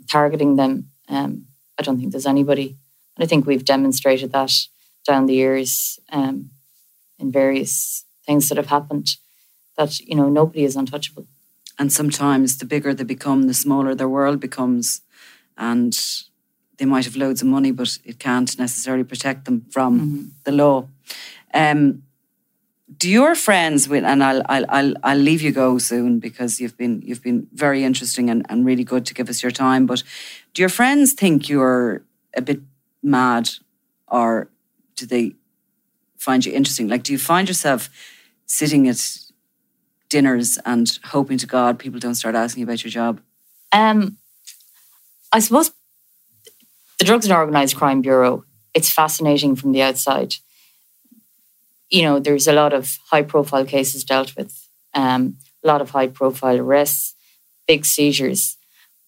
[0.09, 0.91] targeting them.
[1.09, 1.31] Um,
[1.79, 2.67] I don't think there's anybody,
[3.15, 4.51] and I think we've demonstrated that
[5.07, 6.51] down the years um,
[7.19, 9.07] in various things that have happened.
[9.77, 11.25] That you know nobody is untouchable.
[11.77, 15.01] and sometimes the bigger they become the smaller their world becomes
[15.57, 15.93] and
[16.77, 20.77] they might have loads of money but it can't necessarily protect them from the law
[21.53, 22.03] um,
[22.97, 26.77] do your friends with and I'll, I'll I'll I'll leave you go soon because you've
[26.77, 30.03] been you've been very interesting and, and really good to give us your time but
[30.53, 32.03] do your friends think you're
[32.35, 32.59] a bit
[33.01, 33.49] mad
[34.07, 34.49] or
[34.95, 35.33] do they
[36.17, 37.89] find you interesting like do you find yourself
[38.45, 39.17] sitting at
[40.09, 43.21] dinners and hoping to God people don't start asking you about your job.
[43.71, 44.17] Um,
[45.31, 45.71] I suppose
[46.99, 50.35] the Drugs and Organised Crime Bureau, it's fascinating from the outside.
[51.95, 54.51] You know, there's a lot of high profile cases dealt with,
[54.93, 57.15] um, a lot of high profile arrests,
[57.69, 58.57] big seizures.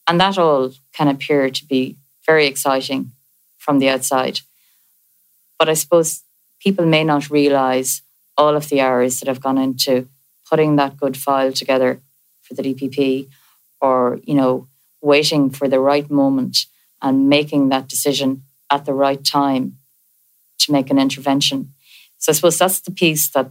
[0.07, 3.11] And that all can appear to be very exciting
[3.57, 4.39] from the outside.
[5.59, 6.23] But I suppose
[6.61, 8.03] people may not realize
[8.37, 10.07] all of the hours that have gone into
[10.49, 11.99] putting that good file together
[12.41, 13.27] for the DPP
[13.81, 14.69] or, you know,
[15.01, 16.67] waiting for the right moment
[17.01, 19.77] and making that decision at the right time
[20.59, 21.73] to make an intervention.
[22.17, 23.49] So I suppose that's the piece that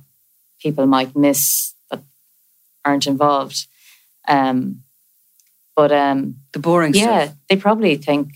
[0.61, 2.03] people might miss that
[2.85, 3.67] aren't involved.
[4.29, 4.83] Um,
[5.75, 7.15] but um, the boring yeah, stuff.
[7.15, 8.31] Yeah, they probably think,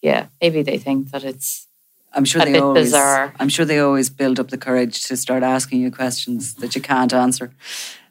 [0.00, 1.66] yeah, maybe they think that it's.
[2.12, 2.86] I'm sure a they bit always.
[2.86, 3.34] bizarre.
[3.38, 6.80] I'm sure they always build up the courage to start asking you questions that you
[6.80, 7.52] can't answer.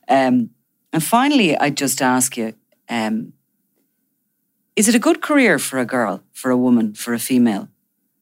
[0.07, 0.51] Um,
[0.93, 2.53] and finally, I'd just ask you:
[2.89, 3.33] um,
[4.75, 7.69] Is it a good career for a girl, for a woman, for a female,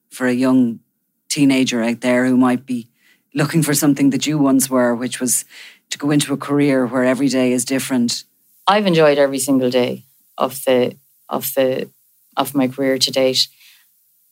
[0.10, 0.80] for a young
[1.28, 2.88] teenager out there who might be
[3.34, 5.46] looking for something that you once were, which was
[5.90, 8.24] to go into a career where every day is different?
[8.68, 10.04] I've enjoyed every single day
[10.38, 10.98] of the
[11.30, 11.90] of the
[12.38, 13.48] of my career to date.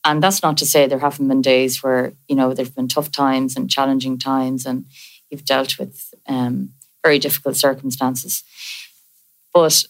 [0.04, 3.12] And that's not to say there haven't been days where, you know, there've been tough
[3.12, 4.86] times and challenging times and
[5.30, 6.70] you've dealt with um,
[7.04, 8.42] very difficult circumstances.
[9.54, 9.84] But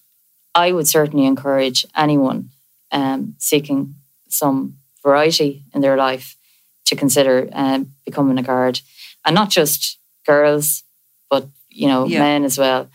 [0.54, 2.50] I would certainly encourage anyone
[2.90, 3.94] um, seeking
[4.28, 6.36] some variety in their life
[6.84, 8.80] to consider um, becoming a guard.
[9.24, 10.82] And not just girls,
[11.30, 12.18] but, you know, Yeah.
[12.20, 12.88] men as well.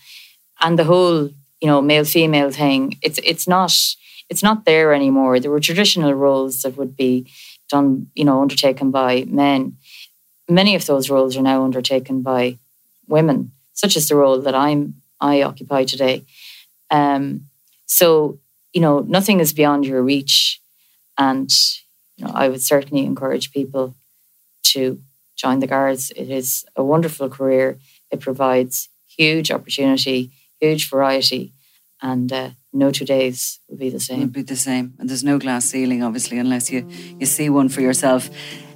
[0.59, 1.29] And the whole
[1.61, 3.73] you know male female thing it's it's not
[4.29, 7.25] it's not there anymore there were traditional roles that would be
[7.69, 9.75] done you know undertaken by men
[10.49, 12.57] many of those roles are now undertaken by
[13.07, 16.23] women such as the role that i'm i occupy today
[16.91, 17.41] um
[17.87, 18.37] so
[18.73, 20.61] you know nothing is beyond your reach
[21.17, 21.49] and
[22.17, 23.95] you know i would certainly encourage people
[24.63, 24.99] to
[25.37, 27.79] join the guards it is a wonderful career
[28.11, 31.53] it provides huge opportunity huge variety,
[32.01, 34.19] and uh, no two days will be the same.
[34.19, 34.93] Would be the same.
[34.99, 36.87] And there's no glass ceiling, obviously, unless you,
[37.19, 38.29] you see one for yourself.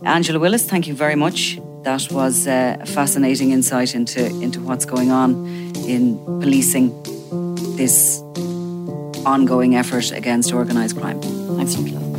[0.03, 1.59] Angela Willis, thank you very much.
[1.83, 5.45] That was uh, a fascinating insight into, into what's going on
[5.87, 6.89] in policing
[7.75, 8.19] this
[9.25, 11.21] ongoing effort against organised crime.
[11.57, 12.10] Thanks, Nicola.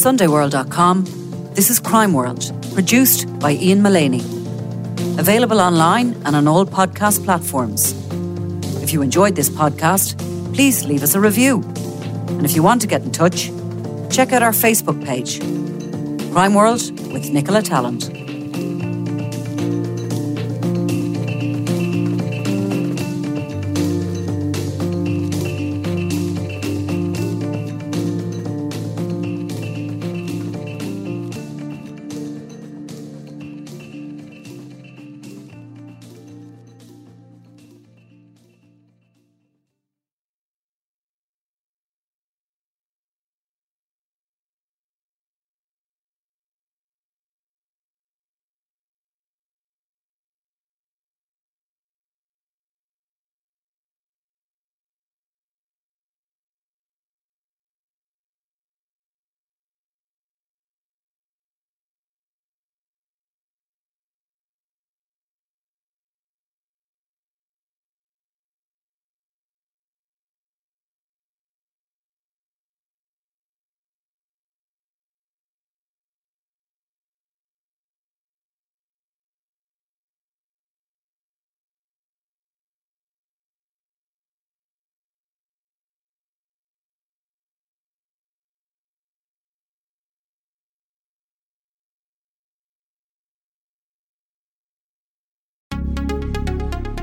[0.00, 1.04] SundayWorld.com,
[1.52, 4.22] this is Crime World, produced by Ian Mullaney.
[5.18, 7.92] Available online and on all podcast platforms.
[8.82, 10.16] If you enjoyed this podcast,
[10.54, 11.60] please leave us a review.
[12.28, 13.50] And if you want to get in touch,
[14.10, 15.38] check out our Facebook page,
[16.32, 16.80] Crime World
[17.12, 18.19] with Nicola Tallant.